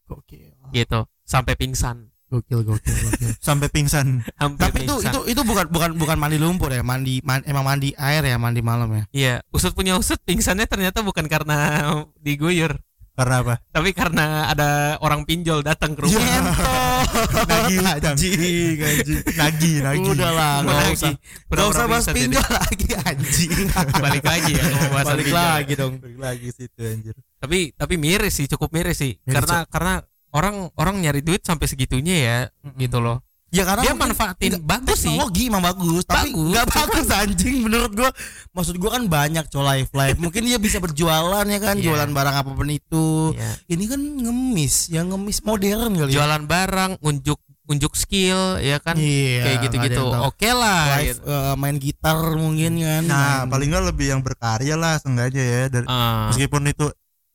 gitu 0.70 1.00
sampai 1.23 1.54
pingsan 1.54 2.12
Gokil 2.26 2.62
gokil 2.62 2.90
gokil. 2.92 3.30
sampai 3.46 3.70
pingsan 3.70 4.18
Sampai 4.32 4.66
Tapi 4.66 4.82
itu 4.82 4.94
pingsan. 4.99 5.08
itu 5.08 5.20
itu 5.30 5.40
bukan 5.42 5.66
bukan 5.66 5.90
bukan 5.94 6.16
mandi 6.16 6.37
lumpur 6.37 6.68
ya, 6.68 6.82
mandi 6.82 7.23
man- 7.23 7.42
emang 7.44 7.62
mandi 7.64 7.94
air 7.94 8.18
ya, 8.20 8.35
mandi 8.37 8.61
malam 8.61 8.90
ya. 8.90 9.02
iya 9.11 9.35
usut 9.49 9.70
punya 9.73 9.94
usut 9.94 10.18
pingsannya 10.20 10.66
ternyata 10.66 11.00
bukan 11.00 11.26
karena 11.26 11.87
diguyur 12.18 12.82
karena 13.16 13.35
apa 13.40 13.54
tapi 13.66 13.90
karena 13.90 14.26
ada 14.46 14.68
orang 15.00 15.25
pinjol 15.25 15.61
datang 15.61 15.96
ke 15.96 16.04
rumah 16.04 16.20
Iya. 16.20 16.40
Nagih 17.49 17.78
utang. 17.80 18.12
anjing 18.12 18.78
anjing 18.78 19.20
Nagi, 19.32 19.73
nagi. 19.80 20.06
udah 20.06 20.30
lah 20.30 20.54
nggak 20.61 20.76
Lagi. 20.76 20.94
usah 20.94 21.12
Pura-pura 21.49 21.56
nggak 21.56 21.73
usah 21.73 21.87
bahas 21.87 22.04
jadi. 22.04 22.16
pinjol 22.18 22.49
lagi 22.52 22.88
anjing 22.94 23.52
balik 24.04 24.25
lagi 24.25 24.52
ya 24.52 24.64
balik 24.94 25.26
pinjol. 25.26 25.35
lagi 25.35 25.73
dong 25.75 25.94
Balik 25.96 26.18
lagi 26.20 26.49
situ 26.52 26.80
anjir. 26.80 27.14
tapi 27.37 27.58
tapi 27.73 27.94
miris 27.96 28.35
sih 28.35 28.46
cukup 28.46 28.70
miris 28.70 28.96
sih 28.96 29.12
Miris, 29.18 29.35
karena 29.35 29.56
karena 29.66 29.94
orang 30.30 30.56
orang 30.75 30.94
nyari 31.00 31.20
duit 31.20 31.40
sampai 31.40 31.64
segitunya 31.64 32.16
ya 32.16 32.38
gitu 32.76 33.00
loh 33.00 33.25
ya 33.56 33.64
karena 33.64 33.82
dia 33.82 33.94
manfaatin 33.94 34.50
nggak- 34.52 34.66
bagus 34.68 34.98
sih 34.98 35.08
teknologi 35.08 35.42
emang 35.46 35.64
bagus 35.64 36.02
tapi 36.04 36.28
nggak 36.30 36.66
bagus 36.76 37.06
anjing 37.10 37.56
menurut 37.58 37.90
gua 37.90 38.10
maksud 38.50 38.76
gua 38.76 38.90
kan 38.92 39.04
banyak 39.06 39.44
cow 39.46 39.64
live 39.64 39.88
live 39.90 40.18
mungkin 40.18 40.42
dia 40.42 40.58
bisa 40.58 40.76
berjualan 40.76 41.42
ya 41.42 41.58
kan 41.58 41.75
Iya. 41.75 41.84
jualan 41.86 42.10
barang 42.10 42.34
apa 42.36 42.50
pun 42.50 42.68
itu 42.68 43.32
Iya. 43.32 43.50
ini 43.68 43.84
kan 43.86 44.00
ngemis 44.00 44.75
yang 44.88 45.08
ngemis 45.08 45.40
modern 45.40 45.92
kali 45.94 46.10
ya 46.10 46.20
jualan 46.20 46.42
barang 46.42 46.92
unjuk 47.00 47.38
unjuk 47.66 47.92
skill 47.94 48.38
ya 48.58 48.78
kan 48.78 48.94
Iya, 48.94 49.42
kayak 49.42 49.58
gitu-gitu 49.64 49.98
oke 50.22 50.48
lah 50.48 51.00
live 51.00 51.16
gitu. 51.16 51.26
eh, 51.26 51.54
main 51.56 51.76
gitar 51.76 52.14
mungkin 52.32 52.78
kan 52.78 53.02
Nah, 53.02 53.16
main- 53.40 53.50
paling 53.50 53.68
nggak 53.68 53.84
lebih 53.88 54.06
yang 54.08 54.20
berkarya 54.20 54.75
lah 54.75 54.94
seenggaknya 54.96 55.42
ya. 55.42 55.62
Dari, 55.68 55.86
Ah, 55.86 56.30
meskipun 56.30 56.62
itu 56.64 56.86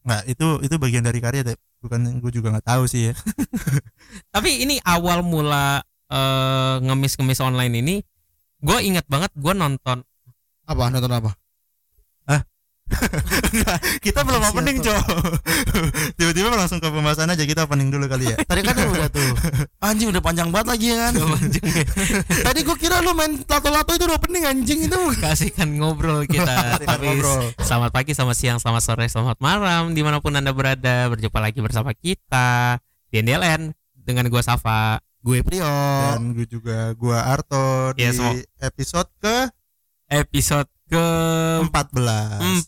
nggak 0.01 0.21
itu 0.27 0.47
itu 0.61 0.75
bagian 0.77 1.03
dari 1.03 1.19
karya 1.19 1.43
deh. 1.43 1.53
Bukan 1.77 1.99
gue 2.17 2.31
juga 2.31 2.47
nggak 2.49 2.63
tahu 2.65 2.83
sih 2.85 3.09
ya. 3.09 3.13
tapi 4.31 4.61
ini 4.61 4.79
awal 4.83 5.19
mula 5.21 5.83
eh, 6.11 6.75
ngemis-ngemis 6.83 7.39
online 7.39 7.73
ini 7.79 7.95
gue 8.61 8.77
ingat 8.83 9.07
banget 9.09 9.31
gue 9.33 9.53
nonton 9.55 10.03
apa? 10.67 10.83
Nonton 10.91 11.11
apa? 11.11 11.31
Kita 14.05 14.21
belum 14.23 14.41
opening, 14.51 14.77
Cok. 14.83 14.91
Cok. 14.91 15.05
Tiba-tiba 16.19 16.47
langsung 16.53 16.79
ke 16.83 16.87
pembahasan 16.91 17.31
aja 17.31 17.43
kita 17.43 17.65
opening 17.65 17.89
dulu 17.91 18.05
kali 18.07 18.31
ya. 18.31 18.37
tadi 18.43 18.61
kan 18.63 18.75
udah 18.77 19.09
tuh. 19.09 19.31
Anjing 19.87 20.11
udah 20.11 20.23
panjang 20.23 20.49
banget 20.51 20.67
lagi 20.77 20.85
ya 20.93 20.97
kan? 21.09 21.13
Tadi 22.27 22.59
gua 22.67 22.77
kira 22.77 22.99
lu 23.03 23.15
main 23.15 23.41
lato-lato 23.47 23.91
itu 23.95 24.03
udah 24.07 24.17
opening 24.17 24.43
anjing 24.45 24.79
itu 24.85 24.99
kasihkan 25.17 25.71
ngobrol 25.79 26.23
kita. 26.27 26.79
Tapi 26.83 27.05
ngobrol. 27.17 27.51
selamat 27.59 27.91
pagi 27.91 28.11
selamat 28.13 28.37
siang 28.37 28.57
selamat 28.61 28.83
sore 28.83 29.05
selamat 29.07 29.37
malam 29.41 29.95
di 29.95 30.01
mana 30.05 30.19
pun 30.21 30.35
anda 30.35 30.53
berada. 30.53 31.09
Berjumpa 31.09 31.39
lagi 31.41 31.59
bersama 31.63 31.95
kita 31.95 32.77
di 33.09 33.23
NDLN 33.23 33.73
dengan 34.01 34.25
gue 34.27 34.41
Safa 34.43 34.99
gue 35.21 35.39
Prio 35.41 35.63
Dan 35.63 36.33
gue 36.33 36.45
juga 36.45 36.91
gua 36.93 37.29
Arto 37.29 37.93
di 37.93 38.01
Iya, 38.01 38.11
semua. 38.11 38.33
episode 38.59 39.09
ke 39.17 39.35
episode 40.07 40.67
ke 40.85 41.05
14. 41.63 42.67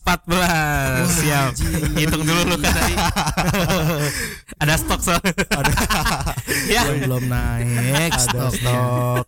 siap. 1.12 1.50
hitung 1.92 2.24
dulu 2.24 2.40
lu 2.46 2.56
kan 2.56 2.72
tadi. 2.72 2.94
Ada 4.64 4.74
stok 4.74 5.00
soalnya 5.02 5.32
ya. 6.72 6.88
Yang 6.88 7.04
belum 7.04 7.24
naik 7.28 8.10
Ada 8.16 8.48
stok. 8.48 9.24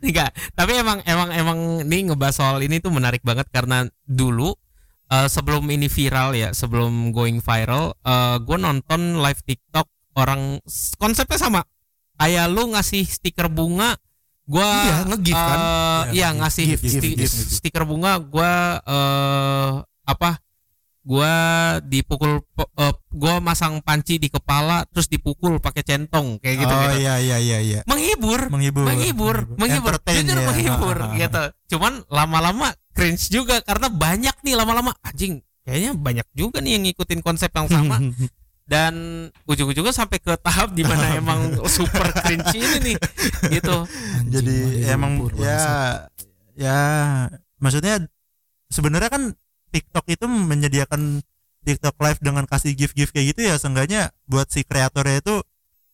enggak 0.00 0.32
tapi 0.56 0.72
emang 0.74 0.98
emang 1.04 1.28
emang 1.30 1.58
ini 1.84 2.08
ngebahas 2.08 2.34
soal 2.34 2.58
ini 2.58 2.80
tuh 2.80 2.88
menarik 2.88 3.20
banget 3.20 3.46
karena 3.48 3.84
dulu 4.02 4.56
eh, 5.06 5.28
sebelum 5.28 5.68
ini 5.68 5.86
viral 5.86 6.32
ya 6.32 6.50
sebelum 6.50 7.12
going 7.12 7.38
viral 7.38 7.92
gue 8.40 8.58
nonton 8.58 9.20
live 9.20 9.38
TikTok 9.44 9.86
orang 10.16 10.58
konsepnya 10.96 11.38
sama 11.38 11.60
kayak 12.18 12.46
lu 12.48 12.68
ngasih 12.68 13.04
stiker 13.04 13.48
bunga 13.48 13.94
gua 14.44 14.64
Iya, 14.64 14.96
nge-gift 15.06 15.38
kan? 15.38 15.58
eh, 15.58 15.64
Iya, 15.64 16.04
iya 16.10 16.28
ngasih 16.34 16.64
Gift, 16.66 16.82
gift, 16.82 16.94
sti- 16.94 17.14
gift, 17.14 17.34
gift. 17.36 17.50
stiker 17.54 17.84
bunga 17.84 18.16
gua 18.18 18.52
eh 18.80 19.70
apa 20.04 20.30
gua 21.00 21.32
dipukul 21.80 22.40
eh, 22.76 22.94
gua 23.10 23.34
masang 23.38 23.80
panci 23.80 24.16
di 24.16 24.28
kepala 24.28 24.84
terus 24.84 25.06
dipukul 25.06 25.56
pakai 25.58 25.80
centong 25.82 26.36
kayak 26.38 26.56
gitu 26.58 26.68
oh 26.70 26.80
gitu 26.82 26.96
iya 26.98 27.14
iya 27.16 27.36
iya 27.38 27.58
iya. 27.60 27.80
menghibur 27.84 28.48
Menghibur. 28.48 28.84
menghibur 28.84 29.36
menghibur 29.54 29.94
jujur 29.96 30.36
ya. 30.36 30.44
menghibur 30.44 30.96
gitu 31.20 31.42
cuman 31.68 32.04
lama-lama 32.08 32.68
cringe 32.92 33.28
juga 33.28 33.60
karena 33.60 33.88
banyak 33.88 34.36
nih 34.42 34.54
lama-lama 34.54 34.92
anjing 35.00 35.40
kayaknya 35.62 35.92
banyak 35.92 36.26
juga 36.32 36.58
nih 36.58 36.76
yang 36.76 36.84
ngikutin 36.84 37.20
konsep 37.20 37.52
yang 37.52 37.68
sama 37.68 38.00
dan 38.68 38.94
ujung-ujungnya 39.44 39.90
sampai 39.90 40.20
ke 40.20 40.36
tahap 40.36 40.70
di 40.70 40.84
mana 40.84 41.08
emang 41.20 41.56
super 41.66 42.12
cringe 42.14 42.52
ini 42.52 42.78
nih 42.84 42.96
gitu 43.50 43.88
Anjing, 44.14 44.28
Jadi 44.28 44.56
emang 44.86 45.16
Lumpur, 45.18 45.40
ya 45.40 46.04
ya 46.54 46.78
maksudnya 47.56 48.04
sebenarnya 48.68 49.08
kan 49.08 49.22
TikTok 49.68 50.04
itu 50.06 50.24
menyediakan 50.24 51.24
TikTok 51.60 51.96
live 51.98 52.20
dengan 52.20 52.44
kasih 52.44 52.72
gift-gift 52.72 53.10
kayak 53.10 53.32
gitu 53.32 53.40
ya 53.44 53.56
seenggaknya 53.56 54.12
buat 54.24 54.48
si 54.48 54.62
kreatornya 54.62 55.18
itu 55.18 55.36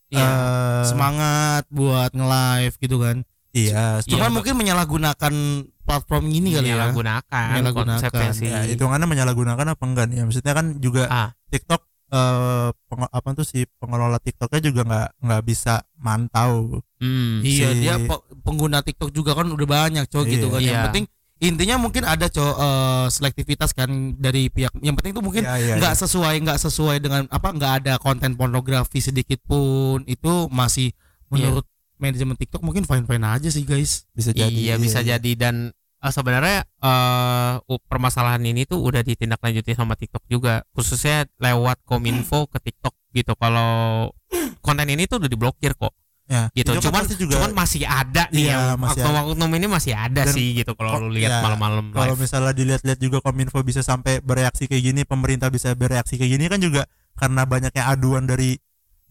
Iya. 0.07 0.21
eh, 0.21 0.83
semangat 0.85 1.64
buat 1.69 2.11
nge-live 2.11 2.75
gitu 2.76 2.97
kan 2.99 3.16
iya 3.50 3.99
Cuma 4.04 4.28
Iya, 4.28 4.31
mungkin 4.31 4.54
menyalahgunakan 4.54 5.35
platform 5.83 6.25
ini 6.28 6.54
kali 6.54 6.71
ya. 6.71 6.90
gunakan 6.90 7.47
Menyalahgunakan. 7.50 7.99
konsepnya 7.99 8.31
sih 8.31 8.47
ya 8.47 8.62
hitungannya 8.64 9.07
menyalahgunakan 9.07 9.66
apa 9.69 9.83
enggak 9.83 10.07
nih 10.07 10.16
ya 10.16 10.25
maksudnya 10.25 10.54
kan 10.54 10.66
juga 10.78 11.02
Ah. 11.07 11.28
TikTok 11.49 11.83
eh 12.14 12.68
peng- 12.87 13.11
apa 13.11 13.28
tuh 13.35 13.42
si 13.42 13.66
pengelola 13.76 14.16
TikToknya 14.16 14.61
juga 14.62 14.80
nggak 14.83 15.09
nggak 15.21 15.42
bisa 15.42 15.75
mantau 15.97 16.78
Hmm. 16.97 17.44
Iya, 17.44 17.68
Si- 17.68 17.80
dia 17.80 17.94
pe- 18.00 18.25
pengguna 18.40 18.80
TikTok 18.80 19.11
juga 19.11 19.37
kan 19.37 19.44
udah 19.44 19.68
banyak, 19.68 20.09
cowok 20.09 20.25
gitu 20.25 20.47
Iya. 20.47 20.52
kan. 20.52 20.61
Yang 20.62 20.73
Iya. 20.73 20.85
penting 20.88 21.04
intinya 21.37 21.76
mungkin 21.76 22.02
ada 22.02 22.26
cowok 22.26 22.56
eh, 22.56 23.06
selektivitas 23.11 23.71
kan 23.71 23.90
dari 24.16 24.49
pihak. 24.49 24.73
Yang 24.78 24.94
penting 24.97 25.12
tuh 25.12 25.21
mungkin 25.21 25.44
Iya, 25.44 25.56
iya, 25.59 25.75
nggak 25.76 25.92
iya. 25.92 26.00
sesuai 26.00 26.35
nggak 26.40 26.59
sesuai 26.59 26.97
dengan 26.99 27.28
apa 27.28 27.49
nggak 27.50 27.73
ada 27.83 27.94
konten 27.99 28.33
pornografi 28.33 28.99
sedikit 28.99 29.37
pun 29.42 30.00
itu 30.06 30.49
masih 30.49 30.97
menurut 31.28 31.68
manajemen 31.94 32.35
TikTok 32.35 32.61
mungkin 32.61 32.83
fine 32.83 33.04
fine 33.04 33.23
aja 33.23 33.49
sih 33.49 33.62
guys. 33.62 34.09
bisa 34.11 34.33
jadi 34.33 34.49
iya 34.49 34.75
bisa 34.76 35.00
jadi 35.00 35.30
dan 35.35 35.76
eh, 36.04 36.12
sebenarnya 36.12 36.58
eh 36.78 37.54
u- 37.64 37.80
permasalahan 37.88 38.44
ini 38.44 38.68
tuh 38.68 38.84
udah 38.84 39.00
ditindaklanjuti 39.00 39.73
sama 39.73 39.96
TikTok 39.96 40.25
juga. 40.28 40.62
Khususnya 40.76 41.25
lewat 41.40 41.80
kominfo 41.82 42.44
ke 42.46 42.61
TikTok 42.61 42.92
gitu. 43.11 43.32
Kalau 43.34 44.12
konten 44.61 44.87
ini 44.87 45.08
tuh 45.08 45.18
udah 45.25 45.30
diblokir 45.32 45.73
kok. 45.75 45.96
Ya, 46.25 46.49
gitu. 46.56 46.73
itu 46.73 46.80
kan 46.80 47.04
cuman 47.04 47.20
juga 47.20 47.37
cuman 47.37 47.52
masih 47.52 47.84
ada 47.84 48.32
nih 48.32 48.49
Iya, 48.49 48.56
yang 48.56 48.80
masih 48.80 49.04
oknum-oknum 49.04 49.50
ini 49.61 49.66
masih 49.68 49.92
ada 49.92 50.25
Dan 50.25 50.32
sih 50.32 50.56
gitu 50.56 50.73
kalau 50.73 50.96
lu 51.04 51.12
lihat 51.12 51.37
ya, 51.37 51.40
malam-malam 51.44 51.92
kalau 51.92 52.16
live. 52.16 52.25
misalnya 52.25 52.56
dilihat-lihat 52.56 52.96
juga 52.96 53.20
kominfo 53.20 53.61
bisa 53.61 53.84
sampai 53.84 54.25
bereaksi 54.25 54.64
kayak 54.64 54.88
gini 54.88 55.00
pemerintah 55.04 55.52
bisa 55.52 55.76
bereaksi 55.76 56.16
kayak 56.16 56.32
gini 56.40 56.49
kan 56.49 56.64
juga 56.64 56.88
karena 57.12 57.44
banyaknya 57.44 57.84
aduan 57.92 58.25
dari 58.25 58.56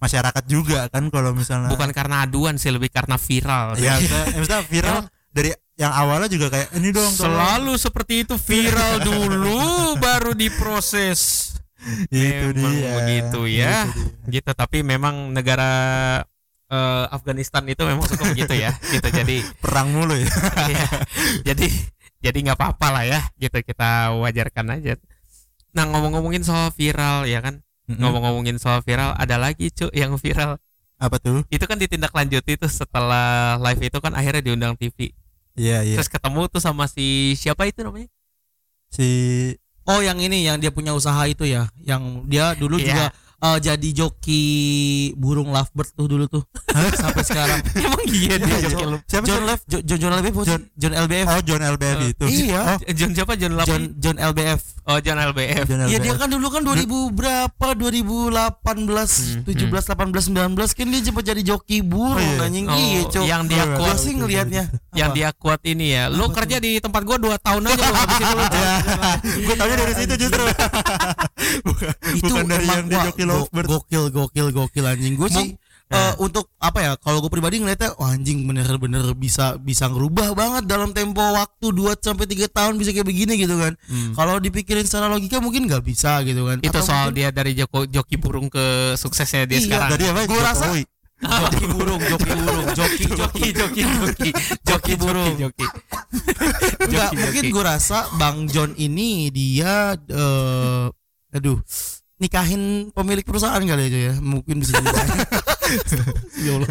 masyarakat 0.01 0.43
juga 0.49 0.89
kan 0.89 1.13
kalau 1.13 1.37
misalnya 1.37 1.69
bukan 1.69 1.93
karena 1.93 2.25
aduan 2.25 2.57
sih 2.57 2.73
lebih 2.73 2.89
karena 2.89 3.21
viral. 3.21 3.77
Ya 3.77 3.93
misalnya, 4.01 4.27
misalnya 4.33 4.65
viral 4.65 4.97
dari 5.29 5.49
yang 5.73 5.89
awalnya 5.89 6.29
juga 6.29 6.53
kayak 6.53 6.69
ini 6.77 6.93
dong 6.93 7.09
tolong." 7.17 7.33
selalu 7.33 7.73
seperti 7.81 8.13
itu 8.25 8.35
viral 8.37 9.01
dulu 9.09 9.97
baru 9.97 10.31
diproses. 10.37 11.51
Itu 12.07 12.55
Memang 12.55 12.73
dia. 12.79 12.91
begitu 12.95 13.39
ya. 13.49 13.75
Itu 13.91 13.99
dia. 13.99 14.31
gitu 14.39 14.51
tapi 14.55 14.87
memang 14.87 15.35
negara 15.35 15.71
eh, 16.71 17.05
Afghanistan 17.11 17.67
itu 17.67 17.83
memang 17.83 18.07
suka 18.07 18.23
begitu 18.31 18.55
ya. 18.55 18.71
Gitu 18.87 19.07
jadi 19.09 19.43
perang 19.63 19.91
mulu 19.91 20.15
ya. 20.15 20.31
Iya, 20.71 20.87
jadi 21.43 21.67
jadi 22.23 22.37
nggak 22.49 22.57
apa-apa 22.57 22.87
lah 22.93 23.03
ya. 23.03 23.19
Gitu 23.35 23.57
kita 23.65 24.15
wajarkan 24.15 24.79
aja. 24.79 24.95
Nah 25.75 25.89
ngomong-ngomongin 25.89 26.45
soal 26.45 26.71
viral 26.71 27.27
ya 27.27 27.43
kan? 27.43 27.59
Ngomong-ngomongin 27.89 28.61
soal 28.63 28.79
viral 28.79 29.11
ada 29.19 29.35
lagi 29.35 29.67
cu 29.73 29.91
yang 29.91 30.15
viral. 30.15 30.61
Apa 31.01 31.19
tuh? 31.19 31.43
Itu 31.51 31.67
kan 31.67 31.75
ditindaklanjuti 31.81 32.55
tuh 32.55 32.71
setelah 32.71 33.59
live 33.59 33.91
itu 33.91 33.97
kan 33.99 34.15
akhirnya 34.15 34.39
diundang 34.39 34.79
TV 34.79 35.11
iya 35.53 35.85
iya. 35.85 35.95
Terus 35.97 36.09
ketemu 36.09 36.49
tuh 36.49 36.61
sama 36.61 36.85
si 36.89 37.33
siapa 37.37 37.65
itu 37.69 37.81
namanya? 37.85 38.09
Si 38.89 39.07
Oh 39.83 39.99
yang 39.99 40.15
ini 40.23 40.47
yang 40.47 40.63
dia 40.63 40.71
punya 40.71 40.95
usaha 40.95 41.19
itu 41.27 41.43
ya, 41.43 41.67
yang 41.83 42.23
dia 42.31 42.55
dulu 42.55 42.79
Iya. 42.79 42.87
juga 42.87 43.05
eh, 43.43 43.57
jadi 43.59 43.89
joki 43.93 44.43
burung 45.13 45.49
lovebird 45.49 45.91
tuh 45.91 46.07
dulu 46.07 46.25
tuh. 46.27 46.43
Sampai 46.93 47.21
sekarang. 47.21 47.59
emang 47.77 48.03
iya 48.07 48.35
dia 48.37 48.49
Iya, 48.49 48.59
joki 48.67 48.85
lu? 48.85 48.97
Siapa 49.03 49.25
John 49.25 49.43
Lev, 49.43 49.59
Jo- 49.63 49.83
John 49.83 49.99
John 49.99 50.13
LBF, 50.15 50.35
John- 50.41 50.67
John 50.73 50.93
LBF. 50.97 51.27
oh 51.27 51.41
John 51.41 51.61
LBF 51.61 51.97
Eh, 51.97 52.09
itu. 52.09 52.25
Iya. 52.25 52.61
oh. 52.63 52.77
John 52.89 53.09
siapa? 53.13 53.33
John 53.35 53.53
Lapi 53.53 53.67
John 53.67 53.83
John 53.95 54.17
LBF. 54.17 54.61
oh 54.83 54.99
John 54.99 55.17
LBF 55.21 55.65
Iya 55.85 55.97
dia 55.97 56.13
kan 56.13 56.27
dulu 56.27 56.47
kan 56.49 56.61
2000 56.61 56.87
berapa? 57.11 57.67
2018 57.73 58.33
Hmm, 58.33 59.43
17 59.43 59.69
18 59.69 60.27
19 60.29 60.73
kan 60.73 60.85
dia 60.85 60.99
sempat 61.01 61.23
jadi 61.23 61.41
joki 61.41 61.79
burung 61.79 62.15
Oh, 62.15 62.19
iya. 62.19 62.43
anjing. 62.43 62.65
Oh, 62.65 62.75
iya 62.75 63.01
cok. 63.05 63.23
yang 63.23 63.43
dia 63.45 63.63
Oh, 63.63 63.67
gua 63.75 63.91
quote. 63.91 63.99
sih 63.99 64.13
ngelihatnya 64.13 64.63
yang 64.93 65.09
dia 65.11 65.29
kuat 65.33 65.61
ini 65.63 65.85
ya. 65.91 66.07
Lu 66.07 66.29
kerja 66.29 66.57
di 66.57 66.77
tempat 66.77 67.01
gua 67.01 67.17
dua 67.17 67.35
tahun 67.37 67.63
aja 67.65 67.81
lu 67.81 67.93
habis 67.93 68.17
itu 68.17 68.33
lu 68.33 68.43
gue 69.45 69.55
taunya 69.55 69.77
dari 69.77 69.93
situ 69.95 70.13
justru. 70.17 70.43
Itu 72.13 72.29
bukan 72.29 72.45
dari 72.45 72.65
yang 72.65 72.85
dia 72.87 72.99
joki 73.05 73.23
lovebird 73.35 73.67
gokil 73.67 74.03
gokil 74.09 74.47
gokil 74.49 74.85
anjing 74.85 75.15
gue 75.15 75.29
sih 75.29 75.49
Nah. 75.85 76.09
eh, 76.09 76.13
untuk 76.17 76.49
apa 76.57 76.79
ya 76.79 76.91
kalau 76.95 77.19
gue 77.19 77.29
pribadi 77.29 77.59
ngeliatnya 77.59 77.93
wah, 77.95 78.09
anjing 78.09 78.41
bener-bener 78.43 79.13
bisa 79.13 79.53
bisa 79.57 79.85
ngerubah 79.85 80.33
banget 80.33 80.63
dalam 80.65 80.89
tempo 80.89 81.21
waktu 81.21 81.69
2 81.69 82.01
sampai 82.01 82.25
tiga 82.25 82.47
tahun 82.47 82.75
bisa 82.75 82.89
kayak 82.89 83.05
begini 83.05 83.37
gitu 83.37 83.53
kan 83.55 83.77
kalau 84.11 84.39
dipikirin 84.39 84.81
secara 84.83 85.05
logika 85.05 85.37
mungkin 85.37 85.69
nggak 85.69 85.83
bisa 85.83 86.23
gitu 86.23 86.47
kan 86.47 86.57
Hmm. 86.57 86.65
itu 86.65 86.71
Atau 86.71 86.81
soal 86.81 87.05
mungkin- 87.07 87.19
dia 87.19 87.29
dari 87.29 87.53
Joko, 87.53 87.85
joki 87.85 88.15
burung 88.15 88.47
ke 88.47 88.63
suksesnya 88.95 89.45
dia 89.45 89.55
Iya, 89.55 89.65
sekarang 89.69 89.89
Tadi 89.91 90.03
apa? 90.07 90.19
Gua 90.25 90.41
rasa- 90.41 90.71
joki 91.43 91.65
burung 91.69 92.01
joki 92.01 92.31
burung 92.33 92.67
joki 92.73 93.05
joki 93.05 93.47
joki 93.53 94.29
joki 94.65 94.93
burung. 95.03 95.33
joki 95.37 95.65
Enggak, 96.81 97.09
Joki, 97.11 97.15
mungkin 97.17 97.43
joki. 97.43 97.53
gue 97.53 97.63
rasa 97.63 97.97
Bang 98.15 98.47
John 98.47 98.73
ini 98.75 99.29
dia 99.29 99.93
eh 99.93 100.85
aduh 101.29 101.59
nikahin 102.17 102.91
pemilik 102.91 103.25
perusahaan 103.25 103.59
kali 103.59 103.83
aja 103.89 103.99
ya. 104.09 104.13
Mungkin 104.17 104.61
bisa 104.61 104.77
jadi. 104.77 104.89
ya 106.45 106.51
Allah. 106.55 106.69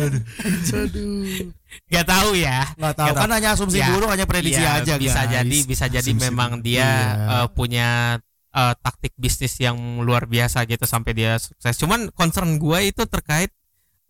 Aduh. 0.72 1.50
Gak 1.88 2.04
tahu 2.04 2.36
ya 2.36 2.68
Nggak 2.76 2.94
tahu 2.94 3.06
Nggak 3.08 3.16
tahu. 3.16 3.22
kan 3.24 3.30
hanya 3.32 3.48
asumsi 3.56 3.78
Ya, 3.80 3.88
dulu 3.88 4.04
hanya 4.06 4.26
prediksi 4.28 4.60
Iya, 4.60 4.84
aja 4.84 4.94
bisa 5.00 5.24
guys. 5.24 5.32
jadi 5.40 5.58
bisa 5.64 5.84
jadi 5.88 6.10
Asumsi 6.12 6.24
memang 6.28 6.60
dia 6.60 6.84
Iya. 6.84 6.92
eh, 7.32 7.48
punya 7.56 7.88
eh, 8.52 8.74
taktik 8.84 9.16
bisnis 9.16 9.56
yang 9.56 9.76
luar 10.04 10.28
biasa 10.28 10.68
gitu 10.68 10.84
sampai 10.84 11.12
dia 11.16 11.40
sukses. 11.40 11.72
Cuman 11.76 12.12
concern 12.12 12.60
gue 12.60 12.78
itu 12.84 13.02
terkait 13.08 13.48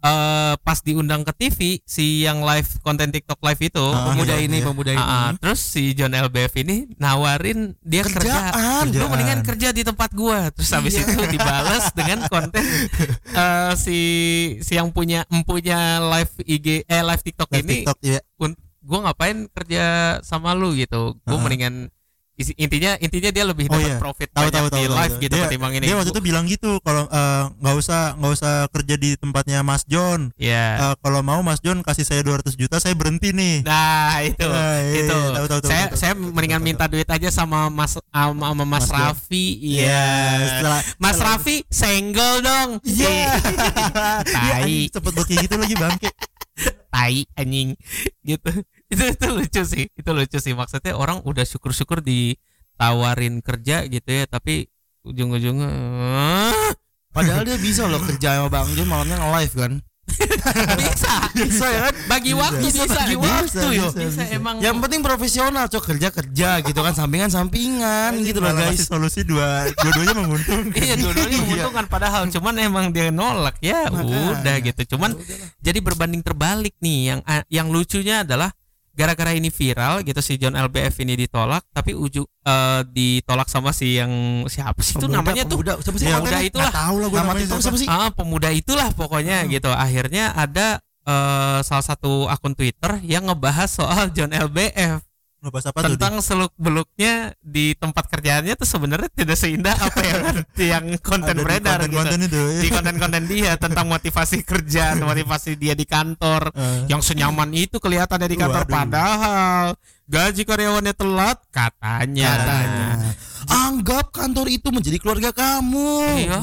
eh, 0.02 0.54
pas 0.58 0.78
diundang 0.78 1.22
ke 1.22 1.32
TV 1.32 1.58
si 1.80 2.20
yang 2.20 2.42
live 2.42 2.66
konten 2.80 3.08
TikTok 3.08 3.38
live 3.40 3.62
itu 3.62 3.80
Ah, 3.80 4.10
pemuda 4.10 4.34
iya, 4.34 4.44
ini 4.44 4.58
iya. 4.58 4.64
pemuda 4.64 4.90
ini. 4.90 5.00
Ah, 5.00 5.30
terus 5.32 5.62
si 5.62 5.92
John 5.92 6.10
LBF 6.10 6.52
ini 6.58 6.76
nawarin 6.96 7.78
dia 7.80 8.02
kerja 8.02 8.50
Kerjaan. 8.50 8.84
lu 8.84 8.92
Kerjaan. 8.92 9.08
mendingan 9.08 9.40
kerja 9.42 9.68
di 9.70 9.82
tempat 9.82 10.10
gua 10.12 10.50
terus 10.50 10.68
habis 10.68 10.92
Iya. 10.92 11.06
itu 11.08 11.22
dibalas 11.28 11.84
dengan 11.92 12.18
konten 12.26 12.64
eh, 13.34 13.72
si 13.74 13.98
si 14.58 14.72
yang 14.72 14.90
punya 14.90 15.22
empunya 15.28 15.78
live 16.00 16.34
IG 16.40 16.66
eh 16.82 17.02
live 17.02 17.22
TikTok 17.22 17.48
Live 17.48 17.62
ini 17.62 17.74
TikTok 17.80 17.98
ya 18.02 18.20
gue 18.82 18.98
ngapain 18.98 19.46
kerja 19.48 19.84
sama 20.20 20.52
lu 20.52 20.74
gitu 20.74 21.14
gue 21.16 21.30
Ah. 21.30 21.38
mendingan 21.38 21.86
isi- 22.34 22.56
intinya 22.56 22.96
intinya 22.96 23.28
dia 23.28 23.44
lebih 23.44 23.66
Oh, 23.66 23.74
dapat 23.74 23.86
iya. 23.86 23.98
profit 23.98 24.28
tahu 24.28 24.42
banyak 24.42 24.54
tahu 24.54 24.66
di 24.66 24.72
tahu 24.72 24.84
live 24.90 25.12
tahu. 25.12 25.22
gitu 25.22 25.32
dia, 25.32 25.44
ketimbang 25.44 25.72
ini. 25.74 25.84
dia 25.84 25.94
waktu 25.94 26.10
itu 26.10 26.20
bilang 26.20 26.44
gitu 26.44 26.70
kalau 26.80 27.04
eh, 27.04 27.42
nggak 27.54 27.74
usah 27.76 28.02
nggak 28.14 28.32
usah 28.32 28.52
kerja 28.68 28.94
di 28.96 29.10
tempatnya 29.14 29.58
Mas 29.60 29.84
John. 29.84 30.32
Ya 30.34 30.64
Eh, 30.74 30.94
kalau 30.98 31.20
mau 31.20 31.40
Mas 31.40 31.58
John 31.58 31.80
kasih 31.80 32.02
saya 32.02 32.20
200 32.20 32.54
juta 32.54 32.76
saya 32.76 32.92
berhenti 32.92 33.30
nih. 33.30 33.62
Nah 33.62 34.18
itu. 34.22 34.44
Ah, 34.44 34.80
iya, 34.80 34.92
itu. 34.98 35.12
Iya, 35.12 35.28
tahu, 35.30 35.46
tahu, 35.46 35.60
saya 35.62 35.84
tahu, 35.84 35.94
saya 35.94 36.12
tahu, 36.14 36.32
mendingan 36.32 36.58
tahu, 36.58 36.66
minta 36.66 36.84
duit 36.86 37.06
aja 37.06 37.28
sama 37.28 37.68
Mas 37.68 37.94
sama, 37.94 38.44
sama 38.48 38.64
Mas, 38.64 38.82
Mas. 38.82 38.90
Raffi. 38.90 39.46
Iya, 39.58 39.84
iya. 39.84 40.00
setelah- 40.50 40.82
Mas 40.96 41.14
setelah- 41.14 41.36
Raffi 41.36 41.56
senggol 41.68 42.34
dong. 42.40 42.70
Iya. 42.82 43.28
Tai. 44.26 44.42
Iya, 44.42 44.54
anjing, 44.58 44.88
cepet 44.90 45.12
kayak 45.14 45.40
gitu 45.42 45.54
lagi 45.56 45.74
bangke. 45.74 46.10
tai 46.92 47.24
anjing. 47.34 47.68
Gitu 48.22 48.50
itu 48.92 49.04
itu 49.08 49.26
lucu 49.32 49.62
sih 49.64 49.84
itu 49.88 50.10
lucu 50.12 50.38
sih 50.38 50.52
maksudnya 50.52 50.92
orang 50.92 51.24
udah 51.24 51.42
syukur-syukur 51.42 52.04
ditawarin 52.04 53.40
kerja 53.40 53.88
gitu 53.88 54.10
ya 54.12 54.28
tapi 54.28 54.68
ujung-ujungnya 55.02 55.70
Padahal 57.12 57.44
dia 57.44 57.60
bisa 57.60 57.84
loh 57.84 58.00
kerja 58.00 58.40
sama 58.40 58.48
Bang 58.48 58.72
John 58.72 58.88
malamnya 58.88 59.20
nge-live 59.20 59.54
kan. 59.54 59.72
bisa 60.82 61.14
Bisa 61.32 61.66
ya 61.68 61.80
kan? 61.88 61.94
bagi 62.10 62.32
waktu 62.34 62.68
Bisa, 62.68 62.84
bisa, 62.84 63.00
bagi 63.04 63.16
bisa, 63.16 63.28
waktu, 63.32 63.66
yo. 63.76 63.86
bisa, 63.92 64.00
bisa. 64.08 64.22
emang 64.32 64.56
Yang 64.64 64.76
penting 64.80 65.00
profesional, 65.04 65.64
cok 65.68 65.84
kerja 65.92 66.08
kerja 66.08 66.48
gitu 66.64 66.80
kan 66.80 66.92
sampingan 66.96 67.28
sampingan 67.28 68.16
gitu 68.24 68.40
loh 68.40 68.52
guys. 68.52 68.80
solusi 68.88 69.28
dua 69.28 69.68
dua-duanya 69.76 70.14
menguntungkan. 70.16 70.80
iya 70.84 70.94
dua-duanya 70.96 71.36
menguntungkan 71.36 71.84
padahal 71.86 72.22
cuman 72.32 72.54
emang 72.60 72.86
dia 72.96 73.12
nolak 73.12 73.56
ya 73.60 73.88
Makanya. 73.92 74.40
udah 74.40 74.56
gitu 74.72 74.96
cuman 74.96 75.10
jadi 75.60 75.78
berbanding 75.84 76.24
terbalik 76.24 76.74
nih 76.80 77.12
yang 77.12 77.20
yang 77.52 77.68
lucunya 77.68 78.24
adalah 78.24 78.52
gara-gara 78.92 79.32
ini 79.32 79.48
viral 79.48 80.00
gitu 80.00 80.18
si 80.18 80.36
John 80.36 80.52
LBF 80.52 81.00
ini 81.00 81.16
ditolak 81.16 81.64
tapi 81.68 81.92
uju 81.92 82.22
eh, 82.22 82.80
ditolak 82.86 83.46
sama 83.46 83.70
si 83.70 83.96
yang 83.96 84.12
siapa 84.46 84.78
sih 84.78 84.94
itu 84.94 85.02
Pemuda, 85.02 85.16
namanya 85.18 85.42
tuh 85.42 85.58
pemuda, 85.58 85.72
siapa 85.78 85.96
sih 85.96 86.04
Ya 86.04 86.14
kontennya? 86.14 86.28
udah 86.30 86.40
itulah. 86.42 86.70
Tahu 86.70 86.96
lah 86.96 87.08
Nama 87.08 87.16
namanya 87.18 87.38
TikTok 87.38 87.52
siapa. 87.54 87.64
siapa 87.64 87.78
sih? 87.78 87.88
ah 87.90 88.10
pemuda 88.10 88.48
itulah 88.50 88.88
pokoknya 88.90 89.36
gitu 89.46 89.68
akhirnya 89.68 90.24
ada 90.32 90.66
eh, 91.02 91.58
salah 91.60 91.84
satu 91.84 92.12
akun 92.26 92.52
Twitter 92.52 93.00
yang 93.02 93.26
ngebahas 93.26 93.68
soal 93.68 94.10
John 94.10 94.30
LBF 94.30 95.00
Ngebahas 95.42 95.66
apa 95.68 95.78
tuh? 95.78 95.86
tentang 95.90 96.14
seluk 96.22 96.54
beluknya 96.54 97.34
di 97.38 97.74
tempat 97.74 98.06
kerjaannya 98.06 98.54
tuh 98.54 98.62
sebenarnya 98.64 99.10
tidak 99.10 99.34
seindah 99.34 99.74
apa 99.74 100.00
yang 100.00 100.22
yang 100.70 100.84
konten 101.02 101.34
Ada 101.34 101.36
di 101.36 101.42
beredar 101.42 101.78
gitu. 101.80 101.90
konten-konten 101.92 102.20
itu. 102.22 102.42
di 102.56 102.68
konten-konten 102.70 103.22
dia 103.26 103.52
tentang 103.56 103.86
motivasi 103.86 104.38
kerja, 104.40 104.94
motivasi 105.02 105.58
dia 105.58 105.74
di 105.74 105.82
kantor, 105.82 106.54
Eh. 106.54 106.86
yang 106.86 107.02
senyaman 107.02 107.50
itu 107.50 107.76
kelihatan 107.76 108.22
di 108.22 108.38
kantor 108.38 108.62
Waduh. 108.62 108.70
padahal 108.72 109.64
gaji 110.06 110.42
karyawannya 110.44 110.94
telat 110.94 111.38
katanya. 111.50 112.30
Katanya. 112.32 112.88
Anggap 113.44 114.14
kantor 114.14 114.46
itu 114.46 114.70
menjadi 114.70 114.96
keluarga 114.96 115.34
kamu. 115.34 115.90
Iya. 116.22 116.38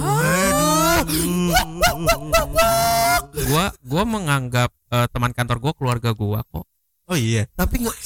Gua 3.42 3.66
gua 3.80 4.04
menganggap 4.04 4.70
eh, 4.90 5.08
teman 5.08 5.32
kantor 5.32 5.58
gua 5.62 5.74
keluarga 5.74 6.12
gua 6.12 6.44
kok 6.44 6.68
Oh 7.08 7.18
iya. 7.18 7.50
Tapi 7.52 7.82
nggak 7.82 7.98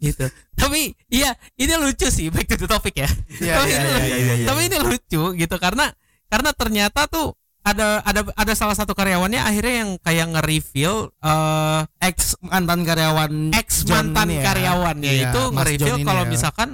gitu. 0.00 0.26
Tapi 0.56 0.96
iya 1.12 1.36
ini 1.60 1.76
lucu 1.76 2.08
sih 2.08 2.32
back 2.32 2.48
to 2.48 2.56
the 2.56 2.64
topic 2.64 2.96
ya. 2.96 3.08
Iya, 3.36 3.54
tapi, 3.60 3.68
iya, 3.70 3.78
ini, 3.80 3.90
iya, 3.92 4.00
iya, 4.16 4.34
iya. 4.40 4.46
tapi 4.48 4.60
ini 4.72 4.76
lucu 4.80 5.22
gitu 5.36 5.56
karena 5.60 5.92
karena 6.32 6.50
ternyata 6.56 7.04
tuh 7.04 7.36
ada 7.60 8.00
ada 8.00 8.24
ada 8.32 8.52
salah 8.56 8.72
satu 8.72 8.96
karyawannya 8.96 9.36
akhirnya 9.36 9.74
yang 9.84 9.90
kayak 10.00 10.32
nge-reveal 10.32 11.12
eh 11.20 11.80
ex 12.00 12.32
mantan 12.40 12.88
karyawan 12.88 13.52
ex 13.52 13.84
John 13.84 14.16
mantan 14.16 14.32
ya. 14.32 14.40
karyawannya 14.40 15.12
Iya, 15.12 15.22
itu 15.28 15.40
Mas 15.52 15.68
nge-reveal 15.68 15.96
kalau 16.00 16.24
ya. 16.24 16.28
misalkan 16.32 16.68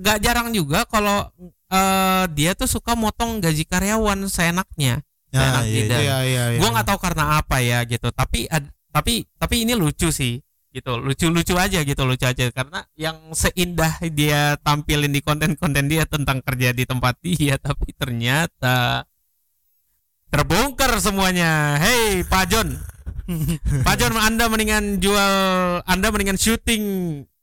nggak 0.00 0.18
jarang 0.24 0.48
juga 0.56 0.88
kalau 0.88 1.28
eh, 1.68 2.24
dia 2.32 2.56
tuh 2.56 2.64
suka 2.72 2.96
motong 2.96 3.44
gaji 3.44 3.68
karyawan 3.68 4.24
seenaknya. 4.32 5.04
Ya, 5.30 5.38
Seenak 5.44 5.62
iya, 5.68 5.74
jidat. 5.76 6.00
Iya 6.00 6.16
iya 6.24 6.44
iya. 6.56 6.58
Gua 6.58 6.68
nggak 6.74 6.86
tahu 6.88 6.98
karena 7.04 7.24
apa 7.38 7.56
ya 7.60 7.84
gitu. 7.84 8.08
Tapi 8.10 8.48
ad- 8.48 8.72
tapi 8.90 9.22
tapi 9.36 9.62
ini 9.68 9.76
lucu 9.78 10.08
sih 10.10 10.40
gitu. 10.70 10.96
Lucu-lucu 10.96 11.54
aja 11.54 11.82
gitu, 11.82 12.02
lucu 12.02 12.24
aja 12.24 12.46
karena 12.50 12.86
yang 12.94 13.18
seindah 13.30 13.98
dia 14.08 14.54
tampilin 14.60 15.10
di 15.10 15.20
konten-konten 15.20 15.86
dia 15.86 16.06
tentang 16.06 16.38
kerja 16.40 16.70
di 16.70 16.84
tempat 16.84 17.18
dia 17.20 17.58
tapi 17.62 17.90
ternyata 17.92 19.04
terbongkar 20.30 20.94
semuanya. 20.98 21.76
Hey, 21.76 22.22
Pak 22.22 22.44
John. 22.48 22.78
Pak 23.86 23.94
John, 23.96 24.14
Anda 24.14 24.46
mendingan 24.46 24.98
jual 24.98 25.34
Anda 25.82 26.10
mendingan 26.10 26.34
syuting 26.34 26.82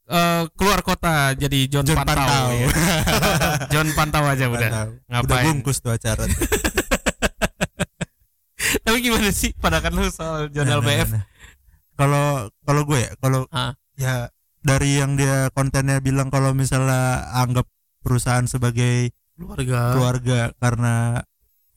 eh, 0.07 0.43
keluar 0.55 0.83
kota 0.83 1.31
jadi 1.31 1.67
John, 1.67 1.83
John 1.83 1.99
Pantau. 1.99 2.23
Pantau. 2.27 2.47
ya. 2.51 2.67
John 3.75 3.87
Pantau 3.91 4.23
aja 4.23 4.45
udah. 4.47 4.69
Mantap. 4.71 4.87
Udah 4.87 5.07
Ngapain? 5.23 5.45
bungkus 5.51 5.79
tuh 5.79 5.91
acara. 5.91 6.23
Tapi 8.57 8.97
gimana 8.99 9.31
sih 9.31 9.51
pandangan 9.55 9.91
lu 9.91 10.07
soal 10.07 10.47
John 10.51 10.67
Nah, 10.67 10.79
nah, 10.79 10.83
LBF? 10.83 11.09
nah. 11.11 11.23
Kalau 11.97 12.47
kalau 12.63 12.81
gue 12.85 12.99
ya, 13.01 13.11
kalau 13.17 13.49
Ah. 13.49 13.73
ya 13.97 14.29
dari 14.61 15.01
yang 15.01 15.17
dia 15.17 15.49
kontennya 15.51 15.97
bilang 15.97 16.29
kalau 16.29 16.53
misalnya 16.53 17.25
anggap 17.33 17.65
perusahaan 18.05 18.45
sebagai 18.45 19.11
keluarga. 19.33 19.81
keluarga 19.97 20.39
karena 20.61 20.95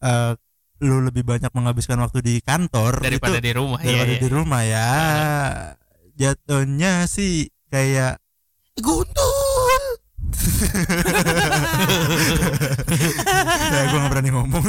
eh, 0.05 0.33
lu 0.81 1.05
lebih 1.05 1.25
banyak 1.29 1.53
menghabiskan 1.53 2.01
waktu 2.01 2.25
di 2.25 2.35
kantor 2.41 3.05
daripada 3.05 3.37
itu, 3.37 3.47
di 3.49 3.53
rumah 3.53 3.79
daripada 3.85 4.13
iya, 4.13 4.21
di 4.21 4.29
iya. 4.29 4.37
rumah 4.37 4.63
ya 4.65 4.91
jatuhnya 6.17 6.93
sih 7.05 7.53
kayak 7.69 8.17
Guntur. 8.81 9.40
ya 13.75 13.83
gue 13.91 13.99
gak 13.99 14.11
berani 14.11 14.31
ngomong 14.31 14.65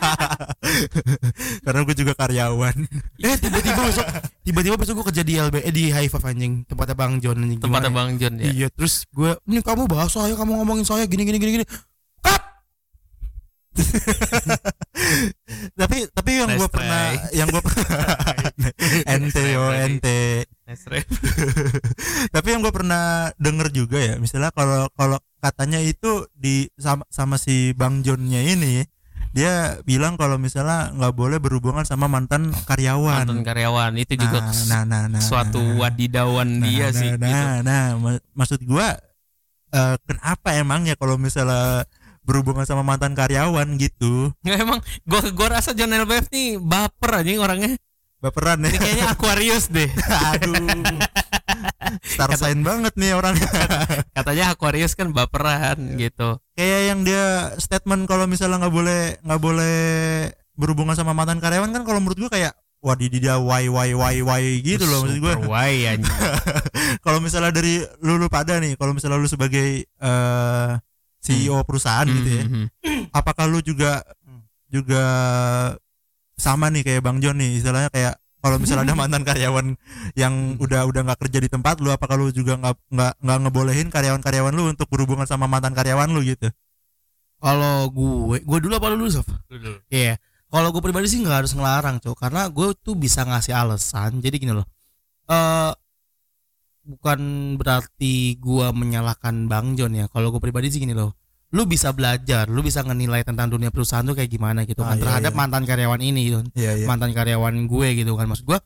karena 1.64 1.80
gue 1.84 1.96
juga 1.96 2.12
karyawan 2.14 2.76
Eh 3.20 3.36
tiba-tiba 3.36 3.80
besok 3.84 4.06
tiba-tiba 4.44 4.76
besok 4.80 4.94
gue 5.00 5.06
kerja 5.12 5.22
di 5.24 5.34
LB 5.36 5.56
eh, 5.60 5.74
di 5.74 5.84
High 5.92 6.08
Five 6.08 6.24
anjing 6.24 6.64
tempatnya 6.64 6.96
Bang 6.96 7.20
John 7.20 7.36
anjing. 7.42 7.60
tempatnya 7.60 7.92
Bang 7.92 8.16
John 8.16 8.34
ya? 8.40 8.48
ya. 8.48 8.52
Iya 8.52 8.68
terus 8.72 9.04
gue 9.12 9.36
ini 9.46 9.60
kamu 9.60 9.86
bahas 9.90 10.12
saya 10.12 10.32
kamu 10.34 10.56
ngomongin 10.62 10.86
saya 10.88 11.04
gini 11.04 11.28
gini 11.28 11.38
gini 11.38 11.52
gini. 11.60 11.66
Tapi 15.80 15.96
tapi 16.12 16.30
yang 16.38 16.50
gue 16.54 16.68
Nice 16.68 16.74
pernah 16.74 17.02
try. 17.10 17.34
yang 17.34 17.48
gue 17.50 17.62
ente 19.08 19.42
yo 19.50 19.64
ente 19.74 20.46
tapi 22.34 22.48
yang 22.54 22.62
gue 22.62 22.70
pernah 22.70 23.34
denger 23.42 23.74
juga 23.74 23.98
ya 23.98 24.14
misalnya 24.22 24.54
kalau 24.54 24.86
kalau 24.94 25.18
katanya 25.42 25.82
itu 25.82 26.30
di 26.36 26.70
sama, 26.78 27.02
sama 27.10 27.40
si 27.40 27.74
bang 27.74 28.06
Johnnya 28.06 28.44
ini 28.44 28.86
dia 29.30 29.78
bilang 29.86 30.18
kalau 30.18 30.42
misalnya 30.42 30.90
nggak 30.90 31.14
boleh 31.14 31.38
berhubungan 31.38 31.86
sama 31.86 32.10
mantan 32.10 32.50
karyawan 32.66 33.26
Mantan 33.26 33.46
karyawan 33.46 33.94
itu 33.94 34.18
juga 34.18 34.42
nah, 34.42 34.54
nah, 34.66 34.82
nah, 34.82 35.02
nah, 35.06 35.22
suatu 35.22 35.62
nah. 35.62 35.86
wadidawan 35.86 36.58
nah, 36.58 36.66
dia 36.66 36.90
nah, 36.90 36.98
sih 36.98 37.10
nah, 37.14 37.30
gitu. 37.30 37.46
nah, 37.62 37.84
ma- 37.94 38.24
maksud 38.34 38.60
gua 38.66 38.98
eh, 39.70 39.96
kenapa 40.02 40.58
emangnya 40.58 40.98
kalau 40.98 41.14
misalnya 41.14 41.86
berhubungan 42.30 42.62
sama 42.62 42.86
mantan 42.86 43.18
karyawan 43.18 43.66
gitu 43.74 44.30
Nggak 44.46 44.58
emang 44.64 44.78
gua 45.02 45.20
gua 45.34 45.58
rasa 45.58 45.74
John 45.74 45.90
LBF 45.90 46.30
nih 46.30 46.62
baper 46.62 47.26
aja 47.26 47.30
orangnya. 47.42 47.74
baperan 48.20 48.60
Ini 48.60 48.76
ya 48.76 48.78
kayaknya 48.78 49.06
Aquarius 49.16 49.66
deh. 49.72 49.88
aduh 50.30 50.60
star 52.04 52.30
sign 52.36 52.60
banget 52.60 52.92
nih 53.00 53.16
orang 53.16 53.32
Katanya 54.16 54.52
Aquarius 54.52 54.92
kan 54.92 55.10
baperan 55.10 55.96
gitu. 55.96 56.36
kayak 56.52 56.80
yang 56.92 57.00
dia 57.02 57.56
statement 57.56 58.04
kalau 58.04 58.28
misalnya 58.28 58.60
nggak 58.60 58.74
boleh 58.76 59.02
nggak 59.24 59.40
boleh 59.40 59.78
berhubungan 60.52 60.92
sama 60.92 61.16
mantan 61.16 61.40
karyawan 61.40 61.72
kan 61.72 61.82
kalau 61.88 62.04
menurut 62.04 62.28
gua 62.28 62.30
kayak 62.30 62.52
wadididaw 62.80 63.40
why 63.40 63.68
why 63.72 63.92
why 63.96 64.20
why 64.20 64.44
gitu 64.60 64.84
loh 64.88 65.04
maksud 65.04 65.20
gue 65.20 65.34
why 65.48 65.96
kalau 67.04 67.20
misalnya 67.20 67.52
dari 67.52 67.84
lu, 68.00 68.16
lu 68.16 68.28
pada 68.32 68.56
nih 68.56 68.72
kalau 68.80 68.96
misalnya 68.96 69.20
lu 69.20 69.28
sebagai 69.28 69.84
eh 69.84 70.70
CEO 71.20 71.60
perusahaan 71.62 72.08
gitu 72.08 72.30
ya 72.30 72.44
Mhm. 72.48 72.64
apakah 73.18 73.44
lu 73.46 73.60
juga 73.60 74.00
juga 74.66 75.02
sama 76.34 76.72
nih 76.72 76.82
kayak 76.86 77.02
Bang 77.04 77.20
John 77.20 77.36
nih 77.36 77.60
istilahnya 77.60 77.92
kayak 77.92 78.16
kalau 78.40 78.56
misalnya 78.56 78.88
ada 78.88 78.96
mantan 79.04 79.22
karyawan 79.22 79.76
yang 80.16 80.56
udah 80.56 80.88
udah 80.88 81.00
nggak 81.04 81.20
kerja 81.28 81.38
di 81.44 81.48
tempat 81.52 81.76
lu 81.84 81.92
apakah 81.92 82.16
lu 82.16 82.32
juga 82.32 82.56
nggak 82.56 82.76
nggak 82.88 83.12
nggak 83.20 83.38
ngebolehin 83.44 83.88
karyawan-karyawan 83.92 84.52
lu 84.56 84.72
untuk 84.72 84.88
berhubungan 84.88 85.28
sama 85.28 85.44
mantan 85.44 85.76
karyawan 85.76 86.08
lu 86.08 86.24
gitu 86.24 86.48
Kalau 87.40 87.88
gue, 87.88 88.44
gue 88.44 88.58
dulu 88.60 88.76
apa 88.76 88.92
lu 88.92 89.00
dulu, 89.00 89.08
Sof? 89.08 89.24
Iya. 89.88 90.20
Kalau 90.52 90.68
gue 90.76 90.82
pribadi 90.84 91.08
sih 91.08 91.24
nggak 91.24 91.40
harus 91.40 91.56
ngelarang, 91.56 91.96
cowok, 91.96 92.20
karena 92.20 92.44
gue 92.52 92.76
tuh 92.76 92.92
bisa 92.92 93.24
ngasih 93.24 93.56
alasan. 93.56 94.20
Jadi 94.20 94.44
gini 94.44 94.52
loh. 94.52 94.68
Eh 95.24 95.72
bukan 96.90 97.20
berarti 97.54 98.34
gue 98.36 98.66
menyalahkan 98.72 99.46
Bang 99.46 99.78
John 99.78 99.94
ya. 99.94 100.10
Kalau 100.10 100.28
gue 100.28 100.42
pribadi 100.42 100.68
sih 100.68 100.82
gini 100.82 100.92
loh. 100.92 101.14
Lu 101.50 101.66
bisa 101.66 101.90
belajar, 101.90 102.46
lu 102.46 102.60
bisa 102.60 102.82
ngenilai 102.82 103.22
tentang 103.22 103.50
dunia 103.50 103.70
perusahaan 103.70 104.02
tuh 104.02 104.14
kayak 104.14 104.30
gimana 104.30 104.62
gitu 104.62 104.82
Ah, 104.82 104.94
kan 104.94 104.96
iya, 104.98 105.02
terhadap 105.02 105.32
iya. 105.34 105.38
mantan 105.38 105.62
karyawan 105.64 105.98
ini 106.00 106.20
gitu. 106.26 106.38
iya 106.54 106.72
iya 106.74 106.86
mantan 106.86 107.10
karyawan 107.10 107.54
gue 107.66 107.88
gitu 107.96 108.14
kan 108.14 108.26
maksud 108.26 108.46
gue 108.46 108.58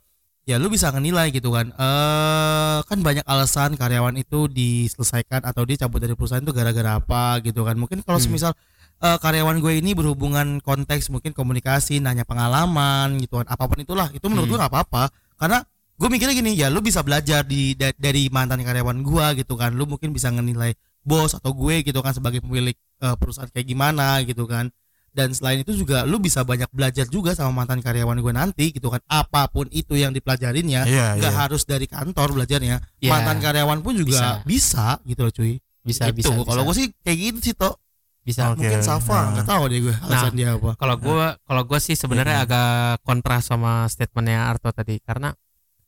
ya 0.44 0.60
lu 0.60 0.68
bisa 0.68 0.92
ngenilai 0.92 1.32
gitu 1.32 1.48
kan 1.48 1.72
eh 1.72 2.78
kan 2.84 2.98
banyak 3.00 3.24
alasan 3.24 3.72
karyawan 3.74 4.12
itu 4.14 4.44
diselesaikan 4.46 5.40
atau 5.40 5.64
dicabut 5.64 5.96
dari 5.96 6.12
perusahaan 6.12 6.44
itu 6.44 6.52
gara-gara 6.52 7.00
apa 7.00 7.40
gitu 7.40 7.64
kan 7.64 7.72
mungkin 7.74 8.04
kalau 8.04 8.20
Hmm. 8.20 8.28
semisal 8.28 8.52
eh, 9.00 9.16
karyawan 9.16 9.56
gue 9.58 9.80
ini 9.80 9.96
berhubungan 9.96 10.60
konteks 10.60 11.08
mungkin 11.08 11.32
komunikasi 11.32 11.98
nanya 11.98 12.28
pengalaman 12.28 13.16
gitu 13.16 13.40
kan 13.40 13.48
apa 13.48 13.64
pun 13.64 13.80
itulah 13.80 14.12
itu 14.12 14.28
menurut 14.28 14.44
Hmm. 14.44 14.52
gue 14.52 14.60
nggak 14.60 14.72
apa-apa 14.76 15.02
karena 15.40 15.64
gue 15.94 16.08
mikirnya 16.08 16.34
gini 16.34 16.52
ya 16.54 16.66
lu 16.66 16.80
bisa 16.80 17.00
belajar 17.00 17.42
di 17.42 17.72
da- 17.72 17.94
dari 17.94 18.26
mantan 18.26 18.60
karyawan 18.60 18.98
gue 19.00 19.26
gitu 19.38 19.54
kan 19.54 19.70
lu 19.70 19.84
mungkin 19.84 20.10
bisa 20.10 20.28
ngenilai 20.28 20.74
bos 21.00 21.32
atau 21.32 21.52
gue 21.52 21.82
gitu 21.82 22.00
kan 22.00 22.10
sebagai 22.10 22.40
pemilik 22.40 22.74
eh, 22.74 23.14
perusahaan 23.14 23.46
kayak 23.46 23.64
gimana 23.64 24.18
gitu 24.22 24.44
kan 24.44 24.72
dan 25.10 25.30
selain 25.30 25.62
itu 25.62 25.70
juga 25.72 26.02
lu 26.02 26.18
bisa 26.18 26.42
banyak 26.42 26.66
belajar 26.68 27.06
juga 27.06 27.30
sama 27.32 27.62
mantan 27.62 27.78
karyawan 27.78 28.18
gue 28.18 28.32
nanti 28.32 28.66
gitu 28.68 28.88
kan 28.88 28.98
apa 29.06 29.46
pun 29.46 29.70
itu 29.70 29.94
yang 29.94 30.10
dipelajarinnya 30.10 30.82
iya 30.84 31.14
nggak 31.14 31.30
iya 31.30 31.38
harus 31.38 31.62
dari 31.62 31.86
kantor 31.86 32.34
belajarnya 32.34 32.82
Ya, 32.98 33.10
mantan 33.10 33.38
karyawan 33.38 33.78
pun 33.78 33.94
juga 33.94 34.42
bisa, 34.42 34.98
gitu 35.04 35.22
loh 35.22 35.30
cuy 35.30 35.62
bisa 35.80 36.10
Gitu. 36.10 36.26
bisa. 36.26 36.34
kalau 36.42 36.62
gue 36.64 36.74
sih 36.74 36.88
kayak 36.98 37.18
gitu 37.20 37.38
sih 37.40 37.54
toh 37.54 37.78
bisa. 38.24 38.50
Oke. 38.50 38.64
mungkin 38.64 38.80
Safa 38.80 39.14
nah. 39.14 39.24
nggak 39.36 39.46
tahu 39.46 39.62
deh 39.68 39.78
gue 39.84 39.94
alasan 40.00 40.32
dia 40.32 40.48
apa 40.50 40.74
Kalau 40.74 40.96
gua 40.96 41.36
kalau 41.44 41.62
gua 41.62 41.78
sih 41.78 41.92
sebenarnya 41.92 42.40
Iya. 42.40 42.44
agak 42.48 42.68
kontra 43.04 43.38
sama 43.38 43.84
statementnya 43.86 44.48
Arto 44.48 44.72
tadi 44.72 44.98
karena 44.98 45.30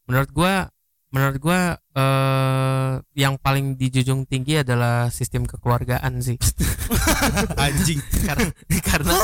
menurut 0.06 0.30
gua 0.32 0.70
menurut 1.14 1.38
gua 1.38 1.78
eh 1.96 2.92
yang 3.16 3.38
paling 3.40 3.78
dijunjung 3.78 4.26
tinggi 4.26 4.60
adalah 4.60 5.08
sistem 5.08 5.46
kekeluargaan 5.46 6.18
sih. 6.20 6.36
anjing. 7.64 8.02
Karena 8.26 8.50
karena 8.82 9.14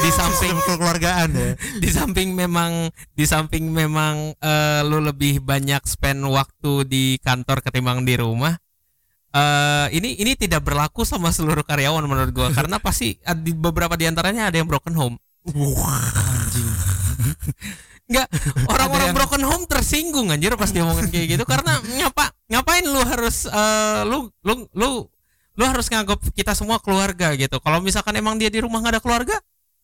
di 0.00 0.10
samping 0.12 0.54
Sistem 0.54 0.66
kekeluargaan 0.76 1.30
ya. 1.34 1.50
di 1.80 1.88
samping 1.90 2.28
memang 2.36 2.92
di 3.16 3.24
samping 3.24 3.72
memang 3.72 4.36
eh, 4.38 4.80
lu 4.86 5.02
lebih 5.02 5.42
banyak 5.42 5.82
spend 5.88 6.22
waktu 6.28 6.86
di 6.86 7.04
kantor 7.20 7.64
ketimbang 7.64 8.04
di 8.04 8.14
rumah 8.16 8.54
eh 9.30 9.86
ini 9.94 10.18
ini 10.18 10.34
tidak 10.34 10.66
berlaku 10.66 11.06
sama 11.06 11.30
seluruh 11.30 11.62
karyawan 11.66 12.04
menurut 12.06 12.30
gua. 12.30 12.48
Karena 12.54 12.78
pasti 12.78 13.16
ad- 13.26 13.42
di 13.42 13.56
beberapa 13.56 13.98
di 13.98 14.06
antaranya 14.06 14.52
ada 14.52 14.56
yang 14.60 14.68
broken 14.70 14.94
home. 14.94 15.16
Anjing 15.50 16.70
Enggak, 18.10 18.26
orang-orang 18.74 19.14
yang- 19.14 19.16
broken 19.16 19.42
home 19.46 19.64
tersinggung 19.64 20.28
anjir 20.28 20.50
pas 20.58 20.66
dia 20.66 20.82
ngomongin 20.82 21.08
kayak 21.08 21.38
gitu 21.38 21.44
karena 21.46 21.78
ngapa 21.78 22.34
ngapain 22.50 22.82
lu 22.82 22.98
harus 23.00 23.46
eh, 23.46 24.02
lu 24.04 24.26
lu 24.42 24.66
lu 24.74 25.06
lu 25.54 25.64
harus 25.64 25.86
nganggap 25.86 26.18
kita 26.34 26.52
semua 26.52 26.82
keluarga 26.82 27.30
gitu. 27.34 27.56
Kalau 27.56 27.78
misalkan 27.78 28.18
emang 28.18 28.34
dia 28.34 28.50
di 28.50 28.58
rumah 28.58 28.82
nggak 28.82 28.98
ada 28.98 29.02
keluarga, 29.02 29.36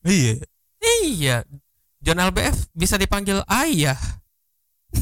iya 0.02 0.42
iya. 1.06 1.36
John 1.98 2.18
LBF 2.18 2.70
bisa 2.72 2.94
dipanggil 2.96 3.40
ayah. 3.46 3.98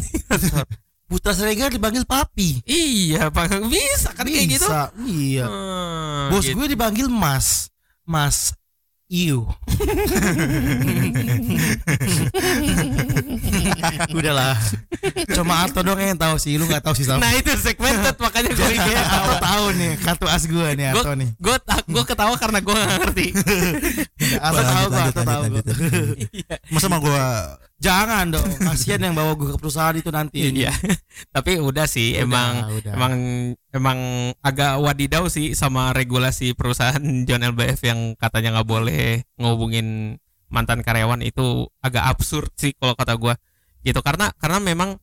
Putra 1.05 1.37
Siregar 1.37 1.69
dipanggil 1.69 2.03
papi 2.03 2.65
iya, 2.65 3.29
Pak. 3.29 3.69
Bisa 3.69 4.11
kan 4.11 4.25
kayak 4.25 4.49
gitu. 4.51 4.65
bisa 4.67 4.89
iya 5.05 5.45
Hmm, 5.45 6.33
bos 6.33 6.43
gitu. 6.43 6.57
gue 6.57 6.73
dipanggil 6.73 7.07
mas 7.07 7.69
mas 8.03 8.57
Iu 9.07 9.47
udahlah 14.17 14.57
cuma 15.37 15.61
Arto 15.61 15.85
doang 15.85 16.01
yang 16.01 16.17
tahu 16.17 16.41
sih 16.41 16.57
lu 16.57 16.65
nggak 16.65 16.81
tahu 16.81 16.97
sih 16.97 17.05
sama 17.05 17.21
Nah, 17.21 17.33
itu 17.37 17.53
segmented 17.57 18.17
makanya 18.17 18.51
gue 18.53 18.65
kayak 18.65 19.05
Arto 19.05 19.35
tahu 19.39 19.65
nih 19.77 19.93
kartu 20.01 20.27
as 20.27 20.45
gue 20.45 20.69
nih 20.75 20.87
Arto 20.93 21.13
nih 21.15 21.29
gue 21.37 21.57
gue 21.85 22.05
ketawa 22.05 22.35
karena 22.37 22.59
gue 22.61 22.75
gak 22.75 22.99
ngerti. 23.01 23.27
Arto 24.41 24.63
tahu 24.63 24.87
lanjut, 24.89 25.05
Arto 25.05 25.23
tahu 25.23 25.43
gua. 25.43 25.45
lanjut. 25.45 25.65
masa 26.75 26.87
mau 26.89 27.01
gua 27.01 27.25
jangan 27.77 28.25
dong 28.33 28.49
kasihan 28.59 29.01
yang 29.03 29.13
bawa 29.13 29.37
gue 29.37 29.53
ke 29.53 29.59
perusahaan 29.61 29.93
itu 29.93 30.09
nanti 30.09 30.49
Iya. 30.49 30.73
Tapi 31.29 31.61
udah 31.61 31.85
sih 31.85 32.17
Udah, 32.17 32.25
emang 32.25 32.53
udah. 32.73 32.93
emang 32.97 33.13
emang 33.75 33.99
agak 34.39 34.79
wadidaw 34.79 35.27
sih 35.27 35.59
sama 35.59 35.91
regulasi 35.91 36.55
perusahaan 36.55 37.03
John 37.29 37.43
LBF 37.43 37.83
yang 37.83 38.15
katanya 38.15 38.61
nggak 38.61 38.69
boleh 38.71 39.27
ngehubungin 39.37 40.17
mantan 40.49 40.87
karyawan 40.87 41.19
itu 41.21 41.67
agak 41.83 42.07
absurd 42.07 42.55
sih 42.55 42.71
kalau 42.79 42.95
kata 42.95 43.19
gua 43.19 43.35
gitu 43.83 43.99
karena 44.01 44.31
karena 44.39 44.63
memang 44.63 44.97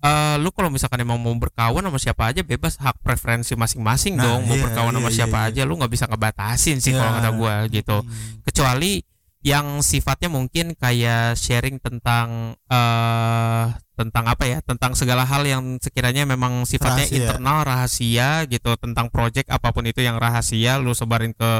eh, 0.00 0.36
lu 0.36 0.52
kalau 0.52 0.68
misalkan 0.68 1.00
emang 1.00 1.16
mau 1.16 1.32
berkawan 1.32 1.80
sama 1.80 1.96
siapa 1.96 2.28
aja 2.28 2.44
bebas 2.44 2.76
hak 2.76 3.00
preferensi 3.00 3.56
masing-masing 3.56 4.20
Nah, 4.20 4.36
dong 4.36 4.44
mau 4.44 4.56
iya, 4.56 4.64
berkawan 4.68 4.92
sama 4.92 5.08
iya, 5.08 5.16
siapa 5.16 5.38
iya, 5.40 5.48
aja 5.56 5.62
lu 5.64 5.80
nggak 5.80 5.92
bisa 5.92 6.04
ngebatasin 6.04 6.78
sih 6.84 6.92
kalau 6.92 7.10
Ya. 7.10 7.16
kata 7.24 7.30
gua 7.34 7.54
gitu 7.72 7.96
Hmm. 8.04 8.44
kecuali 8.44 9.00
yang 9.40 9.80
sifatnya 9.80 10.28
mungkin 10.28 10.76
kayak 10.76 11.32
sharing 11.32 11.80
tentang 11.80 12.52
eh 12.68 13.66
tentang 13.96 14.24
apa 14.28 14.44
ya 14.48 14.58
tentang 14.64 14.92
segala 14.96 15.24
hal 15.24 15.44
yang 15.44 15.76
sekiranya 15.80 16.24
memang 16.28 16.64
sifatnya 16.64 17.04
Rahasia. 17.04 17.16
internal 17.20 17.58
rahasia 17.64 18.28
gitu 18.48 18.72
tentang 18.80 19.12
project 19.12 19.48
apa 19.52 19.72
pun 19.72 19.84
itu 19.88 20.00
yang 20.00 20.16
rahasia 20.16 20.76
lu 20.80 20.92
sebarin 20.96 21.32
ke 21.32 21.50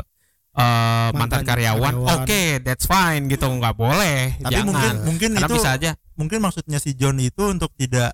eh, 0.57 1.09
mantan, 1.16 1.40
Mantan 1.40 1.43
karyawan 1.45 1.95
karyawan. 2.01 2.21
oke 2.25 2.43
that's 2.64 2.85
fine 2.85 3.29
gitu 3.33 3.45
nggak 3.49 3.77
boleh 3.77 4.37
tapi 4.40 4.53
jangan 4.57 4.69
mungkin 4.69 4.95
mungkin 5.05 5.31
karena 5.37 5.49
itu 5.49 5.55
bisa 5.57 5.71
aja 5.77 5.90
mungkin 6.16 6.38
maksudnya 6.45 6.79
si 6.81 6.97
John 6.97 7.16
itu 7.16 7.49
untuk 7.49 7.73
tidak 7.81 8.12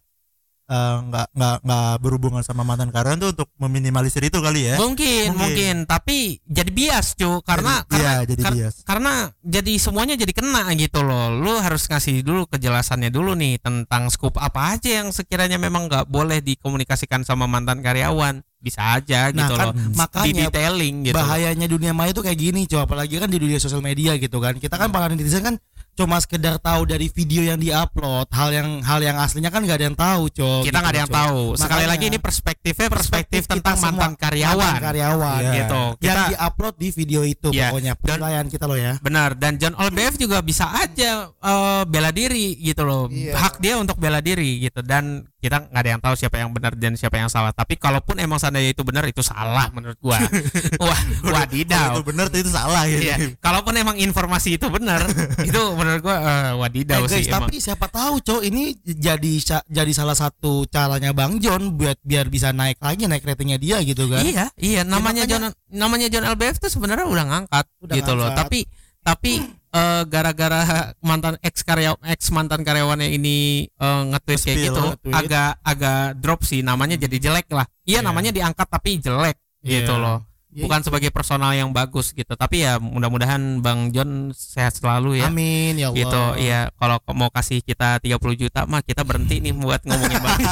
eh, 0.67 0.97
nggak 1.01 1.27
nggak 1.31 1.57
nggak 1.63 1.93
berhubungan 1.99 2.43
sama 2.43 2.63
mantan 2.63 2.91
karyawan 2.91 3.19
itu 3.19 3.29
untuk 3.31 3.49
meminimalisir 3.57 4.19
itu 4.21 4.39
kali 4.39 4.67
ya? 4.67 4.77
Mungkin, 4.77 5.31
Mungkin. 5.31 5.39
mungkin. 5.39 5.77
Tapi 5.87 6.43
jadi 6.43 6.71
bias 6.71 7.15
cu. 7.15 7.39
Karena 7.41 7.83
Jadi- 7.83 7.91
karena 7.91 8.03
iya 8.03 8.15
jadi 8.27 8.43
kar- 8.43 8.55
bias. 8.55 8.75
karena 8.83 9.13
jadi 9.41 9.73
semuanya 9.79 10.15
jadi 10.15 10.33
kena 10.35 10.63
gitu 10.75 11.01
loh. 11.01 11.31
Lu 11.31 11.55
harus 11.57 11.87
ngasih 11.87 12.21
dulu 12.21 12.47
kejelasannya 12.47 13.09
dulu 13.09 13.33
nih 13.33 13.63
tentang 13.63 14.11
scoop 14.11 14.37
apa 14.37 14.75
aja 14.75 15.03
yang 15.03 15.15
sekiranya 15.15 15.57
memang 15.57 15.87
nggak 15.87 16.07
boleh 16.07 16.43
dikomunikasikan 16.43 17.23
sama 17.23 17.47
mantan 17.47 17.79
karyawan. 17.81 18.43
Bisa 18.57 18.99
aja 18.99 19.31
nah 19.31 19.47
gitu 19.47 19.55
kan 19.55 19.67
loh. 19.71 19.75
Di 19.79 19.95
makanya 19.95 20.43
detailing 20.51 20.95
gitu. 21.07 21.15
bahayanya 21.15 21.67
dunia 21.71 21.95
maya 21.95 22.11
itu 22.11 22.19
kayak 22.19 22.35
gini 22.35 22.67
coba 22.67 22.91
apalagi 22.91 23.23
kan 23.23 23.31
di 23.31 23.39
dunia 23.39 23.63
sosial 23.63 23.79
media 23.79 24.19
gitu 24.19 24.43
kan. 24.43 24.59
Kita 24.59 24.75
kan 24.75 24.91
para 24.91 25.07
netizen 25.07 25.47
kan 25.47 25.55
cuma 25.97 26.21
sekedar 26.21 26.61
tahu 26.61 26.85
dari 26.85 27.09
video 27.09 27.43
yang 27.43 27.57
diupload 27.57 28.29
hal 28.29 28.53
yang 28.53 28.69
hal 28.81 29.01
yang 29.01 29.17
aslinya 29.17 29.49
kan 29.49 29.65
nggak 29.65 29.77
ada 29.77 29.87
yang 29.87 29.97
tahu 29.97 30.29
cok 30.29 30.61
kita 30.63 30.77
nggak 30.77 30.93
ada 30.93 31.01
yang 31.01 31.11
tahu. 31.11 31.41
Sekali 31.57 31.73
Makanya- 31.73 31.89
lagi 31.89 32.05
ini 32.07 32.19
perspektifnya 32.19 32.89
perspektif, 32.89 33.43
tentang 33.47 33.75
semua, 33.75 33.91
mantan 33.97 34.13
karyawan. 34.15 34.61
mantan 34.77 34.85
karyawan. 34.85 35.41
Iya. 35.41 35.53
gitu. 35.57 35.83
Yang 35.97 36.17
kita 36.17 36.23
diupload 36.31 36.75
di 36.77 36.89
video 36.93 37.21
itu 37.23 37.49
Iya. 37.49 37.73
pokoknya 37.73 37.93
Dan- 37.95 38.03
penilaian 38.05 38.47
kita 38.47 38.65
loh 38.67 38.79
ya. 38.79 38.93
Benar. 39.01 39.31
Dan 39.35 39.53
John 39.57 39.75
LBF 39.75 40.15
juga 40.17 40.39
bisa 40.41 40.69
aja 40.71 41.33
eh, 41.33 41.83
bela 41.87 42.11
diri 42.11 42.59
gitu 42.59 42.83
loh. 42.83 43.09
Iya. 43.09 43.33
hak 43.33 43.59
dia 43.59 43.75
untuk 43.77 43.97
bela 43.97 44.21
diri 44.21 44.61
gitu. 44.61 44.83
Dan 44.83 45.25
kita 45.37 45.63
nggak 45.65 45.79
ada 45.79 45.89
yang 45.89 46.03
tahu 46.03 46.15
siapa 46.15 46.37
yang 46.37 46.51
benar 46.51 46.75
dan 46.75 46.93
siapa 46.93 47.17
yang 47.17 47.31
salah. 47.31 47.51
Tapi 47.51 47.77
kalaupun 47.77 48.19
emang 48.19 48.37
seandainya 48.37 48.75
itu 48.75 48.83
benar 48.83 49.07
itu 49.07 49.23
salah 49.23 49.71
menurut 49.71 49.97
gua. 49.97 50.19
Wah 50.83 51.01
wadidaw. 51.25 51.95
itu 51.95 52.03
benar 52.05 52.27
itu 52.29 52.51
salah 52.51 52.83
gitu 52.85 53.07
Iya, 53.07 53.17
kalaupun 53.39 53.73
emang 53.73 53.97
informasi 53.97 54.59
itu 54.59 54.67
benar, 54.69 55.07
itu 55.49 55.61
menurut 55.87 56.03
gua 56.03 56.16
eh, 56.18 56.53
wadidaw 56.57 56.99
Eh, 56.99 57.03
guys, 57.05 57.14
sih 57.14 57.25
emang. 57.25 57.46
tapi 57.46 57.55
siapa 57.57 57.87
tahu 57.87 58.14
cok 58.18 58.42
ini 58.42 58.75
jadi 58.83 59.33
jadi 59.64 59.92
salah 59.92 60.12
satu 60.12 60.66
caranya 60.66 61.11
Bang 61.11 61.38
John 61.38 61.72
buat 61.72 61.94
biar 62.01 62.27
bisa 62.27 62.51
naik 62.51 62.77
lagi 62.77 63.07
naik 63.07 63.22
ratingnya 63.22 63.57
dia 63.57 63.79
gitu 63.81 64.05
kan 64.07 64.20
Iya, 64.20 64.51
iya 64.57 64.83
namanya 64.83 65.22
makanya- 65.22 65.31
John 65.31 65.42
namanya 65.72 66.07
John 66.09 66.27
LBF 66.27 66.59
tuh 66.59 66.68
sebenarnya 66.68 67.07
udah 67.07 67.25
ngangkat 67.25 67.64
Udah 67.81 67.94
gitu 67.94 68.12
loh. 68.12 68.27
ngangkat. 68.27 68.42
Tapi 68.42 68.61
tapi 69.01 69.33
eh, 69.70 70.03
gara-gara 70.05 70.61
mantan 70.99 71.38
ex 71.38 71.62
karya 71.62 71.94
ex 72.03 72.29
mantan 72.29 72.61
karyawannya 72.61 73.07
ini 73.09 73.37
eh, 73.68 74.03
nge-tweet 74.09 74.40
kayak 74.42 74.59
gitu, 74.66 74.83
nge-tweet. 74.83 75.14
agak 75.14 75.51
agak 75.62 76.01
drop 76.16 76.42
sih 76.42 76.61
namanya 76.61 76.99
jadi 76.99 77.16
jelek 77.22 77.46
lah. 77.49 77.64
Iya 77.83 78.01
Iya. 78.01 78.01
namanya 78.03 78.31
diangkat 78.31 78.66
tapi 78.66 78.99
jelek 78.99 79.38
Iya. 79.62 79.70
gitu 79.81 79.94
loh. 79.94 80.27
Ya, 80.57 80.64
bukan 80.64 80.81
sebagai 80.81 81.12
personal 81.12 81.53
yang 81.53 81.69
bagus 81.69 82.16
gitu 82.16 82.33
tapi 82.33 82.64
ya 82.64 82.81
mudah-mudahan 82.81 83.61
Bang 83.61 83.92
John 83.92 84.33
sehat 84.33 84.73
selalu 84.73 85.21
ya. 85.21 85.29
Amin 85.29 85.77
ya 85.77 85.92
Allah. 85.92 86.01
gitu 86.01 86.23
ya 86.40 86.61
kalau 86.81 86.97
mau 87.12 87.29
kasih 87.29 87.61
kita 87.61 88.01
30 88.01 88.16
juta 88.40 88.64
mah 88.64 88.81
kita 88.81 89.05
berhenti 89.05 89.45
nih 89.45 89.53
buat 89.53 89.85
ngomongin 89.85 90.16
Bang 90.16 90.40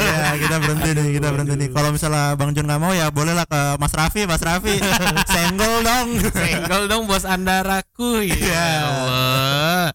ya 0.00 0.36
kita 0.36 0.56
berhenti 0.60 0.88
nih 0.96 1.06
kita 1.20 1.28
berhenti 1.32 1.54
nih. 1.60 1.68
Kalau 1.72 1.88
misalnya 1.92 2.24
bang 2.36 2.50
John 2.56 2.66
nggak 2.68 2.80
mau 2.80 2.92
ya 2.92 3.06
bolehlah 3.12 3.46
ke 3.48 3.60
Mas 3.76 3.92
Raffi 3.92 4.22
Mas 4.24 4.42
Raffi. 4.42 4.76
Senggol 5.32 5.84
dong. 5.84 6.08
Senggol 6.32 6.82
dong 6.88 7.02
bos 7.04 7.24
andaraku 7.24 8.24
ya 8.52 8.68
Allah. 8.88 9.86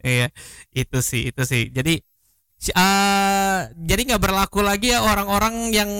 Iya 0.00 0.28
itu 0.72 0.98
sih 1.00 1.28
itu 1.28 1.42
sih. 1.44 1.68
Jadi 1.72 2.00
eh, 2.72 3.58
jadi 3.74 4.00
nggak 4.14 4.22
berlaku 4.22 4.64
lagi 4.64 4.90
ya 4.94 5.04
orang-orang 5.04 5.70
yang 5.70 5.90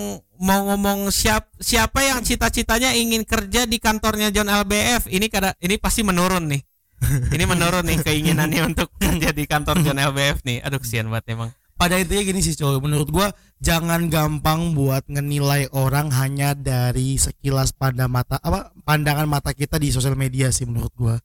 mau 0.40 0.68
ngomong 0.72 1.08
siap 1.08 1.48
siapa 1.56 2.04
yang 2.04 2.20
cita-citanya 2.20 2.92
ingin 2.92 3.24
kerja 3.24 3.64
di 3.64 3.80
kantornya 3.80 4.28
John 4.32 4.48
LBF 4.48 5.08
ini 5.08 5.26
kada 5.28 5.56
ini 5.62 5.76
pasti 5.76 6.02
menurun 6.02 6.50
nih. 6.50 6.62
Ini 7.06 7.44
menurun 7.44 7.84
nih 7.86 8.00
keinginannya 8.00 8.62
untuk 8.74 8.88
kerja 8.96 9.30
di 9.30 9.44
kantor 9.44 9.84
John 9.84 10.00
LBF 10.00 10.42
nih. 10.42 10.64
Aduh 10.64 10.80
kesian 10.80 11.12
banget 11.12 11.36
emang. 11.36 11.50
Pada 11.76 12.00
intinya 12.00 12.24
gini 12.24 12.40
sih 12.40 12.56
coy 12.56 12.80
menurut 12.80 13.12
gua 13.12 13.28
jangan 13.60 14.08
gampang 14.08 14.72
buat 14.72 15.04
ngenilai 15.12 15.68
orang 15.76 16.08
hanya 16.08 16.56
dari 16.56 17.20
sekilas 17.20 17.76
pada 17.76 18.08
mata 18.08 18.40
apa 18.40 18.72
pandangan 18.88 19.28
mata 19.28 19.52
kita 19.52 19.76
di 19.76 19.92
sosial 19.92 20.16
media 20.16 20.48
sih 20.48 20.64
menurut 20.64 20.92
gua 20.96 21.20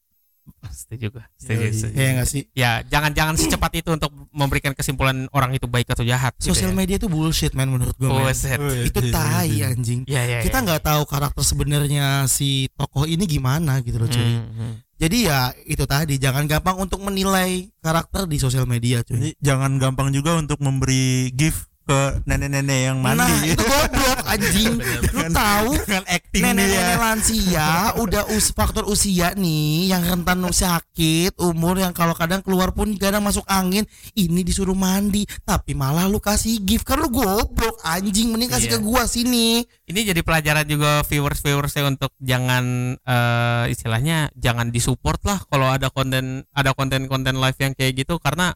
setuju 0.69 1.05
gua 1.15 1.25
setuju, 1.39 1.65
Yoi. 1.67 1.73
setuju. 1.73 1.95
ya 1.95 2.09
nggak 2.13 2.27
sih 2.27 2.41
ya 2.51 2.71
jangan 2.85 3.11
jangan 3.15 3.35
secepat 3.39 3.71
itu 3.79 3.89
untuk 3.95 4.11
memberikan 4.35 4.75
kesimpulan 4.75 5.25
orang 5.31 5.55
itu 5.55 5.65
baik 5.65 5.87
atau 5.89 6.03
jahat 6.03 6.35
gitu 6.37 6.51
sosial 6.53 6.71
ya. 6.71 6.77
media 6.77 6.95
itu 6.99 7.07
bullshit 7.07 7.55
man 7.55 7.71
menurut 7.71 7.95
gua 7.95 8.11
man. 8.11 8.29
Buset. 8.29 8.59
itu 8.59 8.99
tai 9.09 9.63
anjing 9.63 10.03
ya 10.05 10.21
ya 10.27 10.39
kita 10.43 10.59
ya. 10.59 10.65
nggak 10.67 10.81
tahu 10.83 11.01
karakter 11.07 11.43
sebenarnya 11.47 12.27
si 12.27 12.67
tokoh 12.75 13.07
ini 13.07 13.23
gimana 13.25 13.79
gitu 13.81 13.97
loh 13.97 14.11
cuy 14.11 14.19
Hmm, 14.21 14.47
hmm. 14.53 14.73
jadi 15.01 15.17
ya 15.25 15.39
itu 15.65 15.83
tadi 15.89 16.15
jangan 16.21 16.45
gampang 16.45 16.77
untuk 16.77 17.01
menilai 17.01 17.71
karakter 17.81 18.29
di 18.29 18.37
sosial 18.37 18.69
media 18.69 19.01
cuy 19.01 19.17
Jadi 19.17 19.29
jangan 19.41 19.79
gampang 19.81 20.13
juga 20.13 20.37
untuk 20.37 20.61
memberi 20.61 21.33
gift 21.33 21.70
ke 21.91 22.23
nenek-nenek 22.23 22.79
yang 22.87 22.97
mandi. 23.03 23.19
Nah 23.19 23.43
itu 23.43 23.63
goblok 23.67 24.19
anjing. 24.23 24.73
Lu 25.11 25.27
tahu 25.27 25.69
dengan 25.83 26.05
acting 26.07 26.43
nenek-nenek 26.47 26.97
lansia 27.03 27.69
udah 27.99 28.23
us 28.31 28.55
faktor 28.55 28.87
usia 28.87 29.35
nih 29.35 29.91
yang 29.91 30.07
rentan 30.07 30.39
sakit 30.47 31.35
umur 31.43 31.83
yang 31.83 31.91
kalau 31.91 32.15
kadang 32.15 32.39
keluar 32.39 32.71
pun 32.71 32.95
kadang 32.95 33.27
masuk 33.27 33.43
angin 33.51 33.83
ini 34.15 34.41
disuruh 34.47 34.75
mandi 34.75 35.27
tapi 35.43 35.75
malah 35.75 36.07
lu 36.07 36.23
kasih 36.23 36.63
gift. 36.63 36.87
Kan 36.87 37.03
lu 37.03 37.11
goblok 37.11 37.75
anjing 37.83 38.31
mending 38.31 38.47
kasih 38.47 38.71
Iya. 38.71 38.79
ke 38.79 38.87
gua 38.87 39.03
sini. 39.03 39.67
Ini 39.91 40.15
jadi 40.15 40.21
pelajaran 40.23 40.63
juga 40.63 41.03
viewers 41.03 41.43
viewers 41.43 41.75
saya 41.75 41.91
untuk 41.91 42.15
jangan 42.23 42.95
eh, 42.95 43.65
istilahnya 43.67 44.31
jangan 44.39 44.71
disupport 44.71 45.19
lah 45.27 45.39
kalau 45.51 45.67
ada 45.67 45.91
konten 45.91 46.47
ada 46.55 46.71
konten-konten 46.71 47.35
live 47.35 47.59
yang 47.59 47.73
kayak 47.75 48.05
gitu 48.05 48.15
karena 48.21 48.55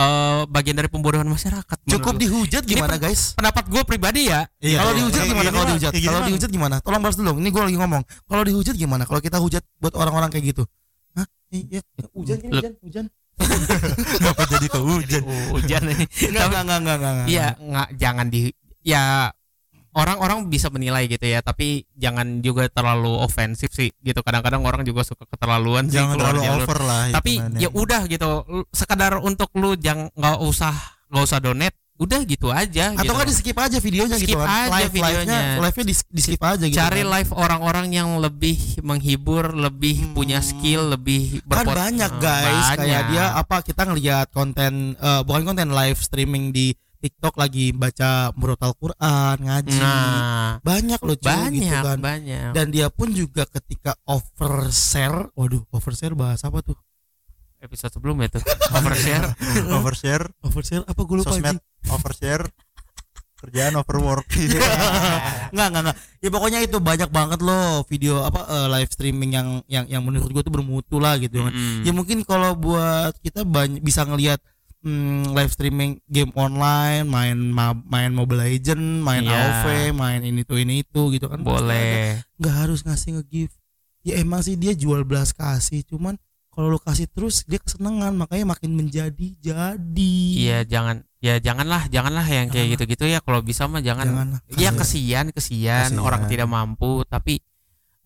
eh, 0.00 0.40
bagian 0.48 0.74
dari 0.74 0.88
pembodohan 0.88 1.26
masyarakat 1.26 1.76
cukup 1.84 2.16
menurut- 2.16 2.20
dihujat 2.20 2.62
Ini 2.64 2.70
gimana 2.72 2.94
pen- 2.96 3.04
guys? 3.04 3.22
pendapat 3.36 3.64
gue 3.68 3.82
pribadi 3.84 4.22
ya. 4.26 4.40
Iya, 4.58 4.76
kalau 4.80 4.92
iya. 4.92 4.98
dihujat 4.98 5.20
Kayak 5.20 5.28
gimana? 5.28 5.40
gini 5.42 5.50
kalau 5.50 5.60
mah- 5.60 5.70
dihujat 5.70 5.92
gini 5.92 6.06
kalau 6.06 6.22
dihujat 6.24 6.50
gimana? 6.50 6.74
Tolong 6.80 7.00
balas 7.00 7.16
dulu 7.16 7.30
ini 7.36 7.48
gua 7.48 7.62
lagi 7.68 7.76
ngomong. 7.76 8.02
Kalau 8.24 8.42
dihujat 8.42 8.74
gimana? 8.74 9.02
Kalau 9.04 9.20
kita 9.20 9.38
hujat 9.38 9.62
buat 9.76 9.94
orang-orang 9.94 10.28
kayak 10.28 10.44
gitu. 10.50 10.62
Hah? 11.12 11.26
Iya, 11.50 11.80
hujan 12.14 12.36
kan, 12.38 12.50
hujan, 12.50 12.72
hujan. 12.80 13.04
Kenapa 14.20 14.42
jadi 14.46 14.66
ke 14.68 14.78
hujan 14.78 15.22
hujan 15.50 15.82
ini. 15.88 16.04
Enggak, 16.28 16.44
enggak, 16.46 16.62
enggak, 16.62 16.78
enggak, 16.80 16.96
enggak. 17.00 17.26
iya 17.26 17.46
nggak 17.56 17.88
jangan 17.96 18.26
di 18.28 18.40
ya 18.80 19.32
orang-orang 19.92 20.46
bisa 20.46 20.68
menilai 20.68 21.04
gitu 21.04 21.24
ya 21.24 21.40
tapi 21.40 21.68
jangan 21.92 22.38
juga 22.38 22.66
terlalu 22.66 23.10
ofensif 23.16 23.70
sih 23.70 23.90
gitu 23.98 24.20
kadang-kadang 24.20 24.62
orang 24.62 24.82
juga 24.82 25.02
suka 25.02 25.26
keterlaluan 25.26 25.84
sih 25.84 25.98
jangan 25.98 26.14
terlalu 26.14 26.40
jalur. 26.40 26.62
over 26.62 26.78
lah 26.80 27.04
tapi 27.10 27.32
ya 27.56 27.68
udah 27.68 28.06
gitu 28.06 28.28
sekadar 28.70 29.18
untuk 29.18 29.50
lu 29.54 29.74
jangan 29.74 30.06
nggak 30.12 30.36
usah 30.40 30.74
nggak 31.06 31.24
usah 31.24 31.38
donate 31.38 31.74
udah 31.96 32.24
gitu 32.24 32.48
aja 32.48 32.96
Atau 32.96 33.02
gitu. 33.04 33.12
kan 33.12 33.26
di 33.26 33.34
skip 33.34 33.58
aja 33.58 33.76
videonya 33.76 34.16
Skip 34.16 34.24
gitu 34.26 34.40
kan. 34.40 34.48
aja 34.48 34.72
live 34.72 34.88
videonya. 34.90 35.38
live-nya 35.60 35.84
di, 35.84 35.94
di 36.00 36.20
skip 36.22 36.40
aja 36.40 36.64
gitu. 36.64 36.72
cari 36.74 37.02
kan. 37.02 37.12
live 37.12 37.30
orang-orang 37.36 37.86
yang 37.90 38.08
lebih 38.16 38.56
menghibur 38.80 39.52
lebih 39.52 40.00
Hmm. 40.00 40.14
punya 40.14 40.40
skill 40.40 40.88
lebih 40.90 41.44
kan 41.44 41.60
berpot- 41.60 41.76
banyak 41.76 42.08
Eh, 42.10 42.18
guys 42.18 42.66
kayak 42.72 42.80
banyak. 42.80 43.04
dia 43.10 43.24
apa 43.34 43.56
kita 43.60 43.82
ngelihat 43.84 44.26
konten 44.30 44.96
eh, 44.96 45.20
bukan 45.22 45.42
konten 45.44 45.68
live 45.68 45.98
streaming 45.98 46.48
di 46.48 46.72
TikTok 47.00 47.40
lagi 47.40 47.72
baca 47.72 48.28
murotal 48.36 48.76
Quran 48.76 49.36
ngaji. 49.40 49.80
Nah. 49.80 50.60
Banyak 50.60 51.00
loh 51.00 51.16
cuy 51.16 51.32
banyak 51.32 51.64
gitu 51.72 51.88
kan. 51.88 51.98
banyak. 51.98 52.52
Dan 52.52 52.66
dia 52.68 52.92
pun 52.92 53.08
juga 53.16 53.48
ketika 53.48 53.96
overshare 54.04 55.32
waduh 55.32 55.64
overshare 55.72 56.12
bahasa 56.12 56.52
apa 56.52 56.60
tuh? 56.60 56.76
Episode 57.60 57.92
sebelumnya 57.96 58.28
tuh. 58.28 58.44
Overshare. 58.76 59.32
Overshare. 59.80 60.28
Overshare 60.44 60.84
apa 60.84 61.00
gue 61.00 61.16
lupa 61.16 61.32
sosmed. 61.32 61.56
overshare. 61.88 62.44
Kerjaan 63.40 63.72
overwork. 63.80 64.28
Nggak 65.56 65.66
nggak 65.72 65.82
nggak. 65.88 65.96
Ya 66.20 66.28
pokoknya 66.28 66.60
itu 66.60 66.76
banyak 66.76 67.08
banget 67.08 67.40
loh 67.40 67.80
video 67.88 68.20
apa 68.20 68.44
eh, 68.44 68.68
live 68.68 68.92
streaming 68.92 69.32
yang 69.32 69.48
yang 69.64 69.84
yang 69.88 70.04
menurut 70.04 70.28
gue 70.28 70.44
tuh 70.44 70.52
bermutu 70.52 71.00
lah 71.00 71.16
gitu 71.16 71.48
kan. 71.48 71.48
Mm. 71.48 71.88
ya 71.88 71.92
mungkin 71.96 72.20
kalau 72.28 72.52
buat 72.52 73.16
kita 73.24 73.48
banyak 73.48 73.80
bisa 73.80 74.04
ngelihat 74.04 74.44
hmm, 74.80 75.32
live 75.32 75.50
streaming 75.50 76.00
game 76.06 76.32
online 76.32 77.04
main 77.04 77.36
ma- 77.36 77.76
main 77.76 78.10
Mobile 78.10 78.42
Legend 78.42 79.00
main 79.00 79.22
Iya. 79.22 79.32
AoV 79.60 79.66
main 79.92 80.20
ini 80.20 80.42
tuh 80.42 80.56
ini 80.56 80.80
itu 80.80 81.10
gitu 81.10 81.26
kan. 81.26 81.40
Boleh. 81.40 82.20
Nggak 82.36 82.54
harus 82.56 82.80
ngasih 82.82 83.16
nge-gift. 83.16 83.56
Ya 84.00 84.16
emang 84.16 84.40
sih 84.40 84.56
dia 84.56 84.72
jual 84.72 85.04
belas 85.04 85.30
kasih 85.30 85.84
cuman 85.84 86.16
kalau 86.50 86.66
lu 86.66 86.78
kasih 86.78 87.06
terus 87.06 87.44
dia 87.44 87.56
kesenangan 87.56 88.16
makanya 88.16 88.48
makin 88.48 88.72
menjadi 88.72 89.26
jadi. 89.38 90.14
Iya 90.34 90.58
jangan 90.64 91.04
ya 91.20 91.36
janganlah 91.36 91.86
janganlah 91.86 92.24
yang 92.24 92.48
kayak 92.48 92.74
gitu-gitu 92.74 93.04
ya. 93.06 93.20
Kalau 93.20 93.40
bisa 93.40 93.68
mah 93.68 93.78
jangan. 93.78 94.08
Janganlah. 94.08 94.40
Ya 94.50 94.72
Kasihan. 94.72 94.76
kesian 94.76 95.26
kesian 95.30 95.90
orang 95.96 96.24
tidak 96.26 96.48
mampu 96.48 97.04
tapi 97.04 97.44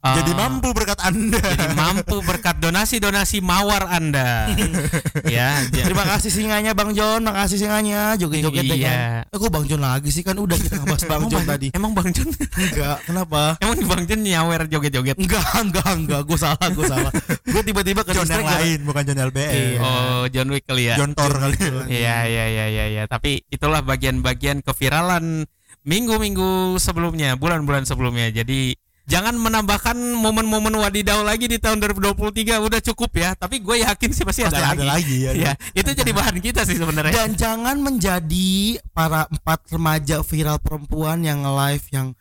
jadi 0.05 0.31
eh, 0.31 0.37
mampu 0.37 0.69
berkat 0.71 1.01
anda 1.01 1.41
jadi 1.41 1.73
mampu 1.73 2.17
berkat 2.21 2.57
donasi-donasi 2.61 3.41
mawar 3.41 3.89
Anda. 3.89 4.53
ya, 5.25 5.65
ja- 5.65 5.85
Terima 5.85 6.05
kasih 6.05 6.29
singanya 6.29 6.73
Bang 6.73 6.93
John, 6.93 7.25
makasih 7.25 7.57
singanya 7.57 8.13
joget-joget 8.15 8.65
Iya. 8.69 8.77
kan. 8.77 8.99
Eh, 9.25 9.39
kok 9.39 9.49
Bang 9.49 9.65
John 9.65 9.81
lagi 9.81 10.09
sih 10.09 10.21
kan 10.21 10.37
udah 10.37 10.55
kita 10.55 10.77
ngebahas 10.77 11.05
Bang 11.07 11.25
John 11.27 11.45
tadi. 11.45 11.69
Emang 11.73 11.97
Bang 11.97 12.13
John 12.13 12.29
Enggak, 12.31 12.99
kenapa? 13.05 13.57
emang 13.59 13.79
Bang 13.85 14.05
John 14.05 14.21
nyawer 14.21 14.63
joget-joget. 14.67 15.17
Enggak, 15.17 15.49
enggak, 15.57 15.91
enggak, 15.95 16.21
gue 16.23 16.39
salah, 16.39 16.69
gue 16.69 16.85
salah. 16.85 17.13
Gue 17.45 17.63
tiba-tiba 17.63 18.01
ke 18.03 18.13
John 18.13 18.29
yang 18.29 18.45
lain 18.45 18.79
bukan 18.85 19.03
John 19.05 19.19
LBS 19.25 19.53
Iya. 19.55 19.79
Oh, 19.81 20.25
John 20.29 20.49
Wick 20.51 20.65
kali 20.65 20.85
ya. 20.89 20.97
John 21.01 21.13
Thor 21.13 21.33
kali 21.33 21.57
Iya, 21.89 22.29
iya, 22.29 22.45
iya, 22.47 22.67
iya, 22.69 22.85
iya. 22.91 23.03
Tapi 23.07 23.41
itulah 23.49 23.81
bagian-bagian 23.81 24.61
keviralan 24.61 25.49
minggu-minggu 25.85 26.77
sebelumnya, 26.77 27.37
bulan-bulan 27.37 27.85
sebelumnya. 27.85 28.33
Jadi 28.33 28.73
jangan 29.05 29.37
menambahkan 29.37 29.97
momen-momen 29.97 30.81
wadidaw 30.81 31.21
lagi 31.21 31.45
di 31.45 31.61
tahun 31.61 31.81
2023 31.85 32.57
udah 32.61 32.81
cukup 32.93 33.11
ya. 33.17 33.31
Tapi 33.37 33.61
gue 33.61 33.85
yakin 33.85 34.11
sih 34.11 34.25
pasti, 34.25 34.43
pasti 34.49 34.59
ada, 34.61 34.73
ada 34.73 34.85
lagi. 34.85 34.89
lagi 34.89 35.17
ya 35.29 35.33
Ya, 35.35 35.53
itu 35.77 35.91
jadi 35.93 36.11
bahan 36.11 36.41
kita 36.41 36.65
sih 36.65 36.81
sebenarnya. 36.81 37.13
Dan 37.13 37.37
jangan 37.37 37.77
menjadi 37.81 38.81
para 38.97 39.29
empat 39.29 39.69
remaja 39.69 40.25
viral 40.25 40.57
perempuan 40.61 41.21
yang 41.21 41.45
live 41.45 41.85
yang 41.93 42.17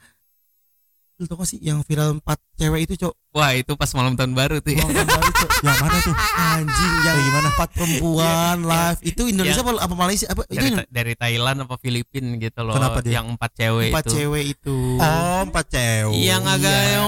lu 1.23 1.25
tau 1.25 1.39
gak 1.39 1.47
sih 1.47 1.57
yang 1.57 1.79
viral 1.81 2.19
empat 2.19 2.36
cewek 2.53 2.83
itu 2.83 2.99
cok 2.99 3.15
Wah, 3.31 3.49
itu 3.51 3.73
pas 3.73 3.89
malam 3.93 4.13
tahun 4.13 4.31
baru 4.31 4.59
tuh 4.59 4.69
ya. 4.69 4.83
Bang 4.83 4.93
John 4.93 5.07
baru, 5.09 5.31
Cok. 5.33 5.49
yang 5.63 5.77
mana 5.79 5.97
tuh 5.97 6.13
anjing 6.38 6.93
yang 7.01 7.17
gimana? 7.17 7.47
empat 7.49 7.69
perempuan 7.71 8.57
live 8.62 8.99
itu 9.01 9.21
Indonesia 9.25 9.55
Yang- 9.55 9.65
apa, 9.65 9.81
apa 9.81 9.95
Malaysia 9.95 10.25
apa 10.27 10.41
itu 10.45 10.59
Dari, 10.59 10.69
dari 10.86 11.13
Thailand 11.15 11.57
apa 11.63 11.75
Filipina 11.77 12.29
gitu 12.38 12.62
loh. 12.62 12.75
Kenapa 12.75 12.99
dia? 12.99 13.13
Yang 13.17 13.27
empat 13.33 13.51
cewek 13.53 13.89
empat 13.89 14.03
itu. 14.03 14.13
cewek 14.13 14.43
itu 14.51 14.77
oh 14.95 15.39
empat 15.43 15.65
cewek 15.67 16.13
Yang 16.19 16.43
agak 16.45 16.75
Iya. 16.75 16.91
yang 16.91 17.07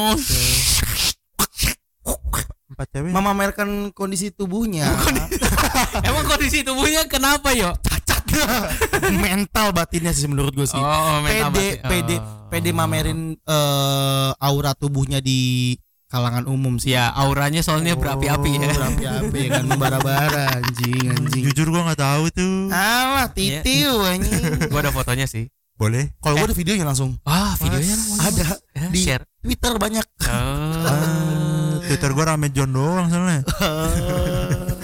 empat 2.65 2.87
cewek 2.89 3.11
memamerkan 3.11 3.69
kondisi 3.91 4.29
tubuhnya 4.29 4.89
Emang 6.01 6.25
kondisi 6.25 6.59
tubuhnya 6.61 7.05
kenapa 7.05 7.53
yo? 7.53 7.69
mental 9.25 9.67
batinnya 9.71 10.11
sih 10.11 10.27
menurut 10.27 10.53
gue 10.53 10.67
sih. 10.67 10.77
Oh, 10.77 11.21
pede 11.21 11.25
mental 11.25 11.49
batin. 11.51 11.75
pede 11.85 12.15
Oh. 12.15 12.47
pede 12.47 12.69
mamerin 12.71 13.19
eh, 13.35 14.31
aura 14.39 14.71
tubuhnya 14.77 15.19
di 15.19 15.73
kalangan 16.05 16.45
umum 16.47 16.77
sih. 16.79 16.95
Ya, 16.95 17.11
auranya 17.11 17.59
soalnya 17.59 17.97
berapi-api 17.97 18.51
ya. 18.55 18.69
Oh, 18.69 18.73
berapi-api 18.77 19.39
ya 19.41 19.49
kan? 19.59 19.65
Bara-bara 19.75 20.43
anjing 20.61 21.11
anjing. 21.11 21.43
Jujur 21.51 21.73
gua 21.73 21.91
nggak 21.91 21.99
tahu 21.99 22.23
tuh. 22.31 22.71
Alah 22.71 23.27
titiu 23.33 23.99
anjing. 24.05 24.43
Gua 24.71 24.79
ada 24.85 24.91
fotonya 24.95 25.27
sih. 25.27 25.49
boleh. 25.75 26.07
Kalau 26.23 26.39
gue 26.39 26.47
ada 26.47 26.55
videonya 26.55 26.87
langsung. 26.87 27.19
Ah, 27.27 27.51
videonya 27.59 27.99
ada. 28.23 28.45
Ya, 28.71 28.87
di 28.87 28.99
share. 29.03 29.27
Twitter 29.43 29.75
banyak. 29.75 30.07
Oh. 30.23 30.87
Ah, 30.87 31.83
Twitter 31.83 32.15
gua 32.15 32.31
rame 32.31 32.47
John 32.55 32.71
doang 32.71 33.11
soalnya 33.11 33.43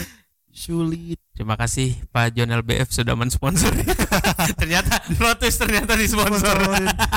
sulit. 0.61 1.17
Terima 1.33 1.57
kasih 1.57 1.97
Pak 2.13 2.37
John 2.37 2.53
LBF 2.53 2.93
sudah 2.93 3.17
mensponsori. 3.17 3.81
ternyata 4.61 5.01
twist 5.41 5.57
ternyata 5.57 5.97
disponsor. 5.97 6.53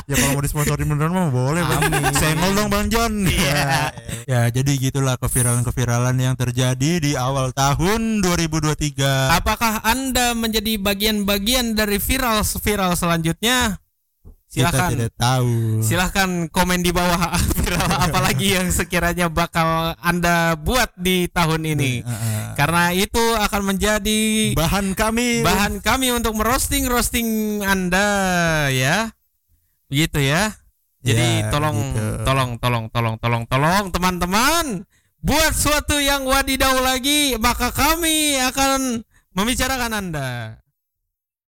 Ya 0.09 0.15
kalau 0.17 0.33
mau 0.33 0.41
disponsorin 0.41 0.89
beneran 0.89 1.13
mah 1.13 1.29
boleh. 1.29 1.61
Senggol 2.17 2.57
dong 2.57 2.73
Bang 2.73 2.89
John. 2.89 3.29
Iya. 3.29 3.93
ya, 4.25 4.41
jadi 4.49 4.73
gitulah 4.81 5.21
keviralan-keviralan 5.21 6.17
yang 6.17 6.33
terjadi 6.41 7.05
di 7.05 7.13
awal 7.21 7.53
tahun 7.53 8.25
2023. 8.25 9.37
Apakah 9.37 9.85
Anda 9.85 10.33
menjadi 10.33 10.81
bagian-bagian 10.81 11.77
dari 11.77 12.01
viral-viral 12.01 12.97
selanjutnya? 12.97 13.84
Kita 14.55 14.71
Silakan. 14.71 14.91
tidak 14.95 15.13
tahu. 15.19 15.53
Silahkan 15.83 16.31
komen 16.47 16.79
di 16.79 16.95
bawah 16.95 17.19
apalagi 18.07 18.55
yang 18.55 18.71
sekiranya 18.71 19.27
bakal 19.27 19.99
Anda 19.99 20.55
buat 20.55 20.95
di 20.95 21.27
tahun 21.27 21.75
ini. 21.75 22.07
Heeh. 22.07 22.43
Karena 22.55 22.95
itu 22.95 23.19
akan 23.19 23.75
menjadi 23.75 24.55
bahan 24.55 24.95
kami 24.95 25.43
bahan 25.43 25.83
kami 25.83 26.15
untuk 26.15 26.39
merosting 26.39 26.87
roasting 26.87 27.27
Anda 27.67 28.07
ya. 28.71 29.11
Begitu 29.91 30.23
ya. 30.23 30.55
Jadi 31.03 31.45
Ya, 31.45 31.51
tolong 31.51 31.77
gitu. 31.93 32.05
tolong 32.25 32.51
tolong 32.57 32.85
tolong 32.89 33.15
tolong 33.19 33.45
tolong 33.45 33.85
teman-teman 33.93 34.87
buat 35.21 35.53
suatu 35.53 36.01
yang 36.01 36.25
wadidaw 36.25 36.79
lagi 36.81 37.35
maka 37.37 37.69
kami 37.75 38.39
akan 38.41 39.03
membicarakan 39.35 39.93
Anda. 39.93 40.63